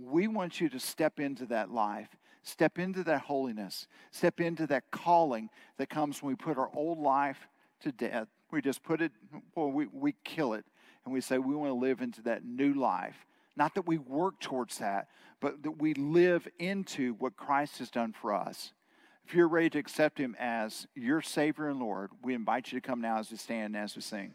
We 0.00 0.26
want 0.26 0.60
you 0.60 0.68
to 0.70 0.80
step 0.80 1.20
into 1.20 1.46
that 1.46 1.70
life, 1.70 2.08
step 2.42 2.78
into 2.78 3.04
that 3.04 3.20
holiness, 3.22 3.86
step 4.10 4.40
into 4.40 4.66
that 4.66 4.90
calling 4.90 5.48
that 5.76 5.88
comes 5.88 6.20
when 6.20 6.32
we 6.32 6.36
put 6.36 6.58
our 6.58 6.70
old 6.74 6.98
life 6.98 7.48
to 7.82 7.92
death. 7.92 8.26
We 8.50 8.60
just 8.60 8.82
put 8.82 9.00
it, 9.00 9.12
well, 9.54 9.70
we, 9.70 9.86
we 9.86 10.14
kill 10.24 10.54
it, 10.54 10.64
and 11.04 11.14
we 11.14 11.20
say 11.20 11.38
we 11.38 11.54
want 11.54 11.70
to 11.70 11.74
live 11.74 12.00
into 12.00 12.22
that 12.22 12.44
new 12.44 12.74
life. 12.74 13.26
Not 13.56 13.76
that 13.76 13.86
we 13.86 13.98
work 13.98 14.40
towards 14.40 14.78
that, 14.78 15.06
but 15.40 15.62
that 15.62 15.80
we 15.80 15.94
live 15.94 16.48
into 16.58 17.14
what 17.14 17.36
Christ 17.36 17.78
has 17.78 17.90
done 17.90 18.12
for 18.12 18.34
us. 18.34 18.72
If 19.28 19.34
you're 19.34 19.46
ready 19.46 19.68
to 19.68 19.78
accept 19.78 20.18
Him 20.18 20.34
as 20.40 20.86
your 20.94 21.20
Savior 21.20 21.68
and 21.68 21.78
Lord, 21.78 22.10
we 22.22 22.32
invite 22.32 22.72
you 22.72 22.80
to 22.80 22.86
come 22.86 23.02
now 23.02 23.18
as 23.18 23.30
we 23.30 23.36
stand 23.36 23.74
and 23.74 23.76
as 23.76 23.94
we 23.94 24.00
sing. 24.00 24.32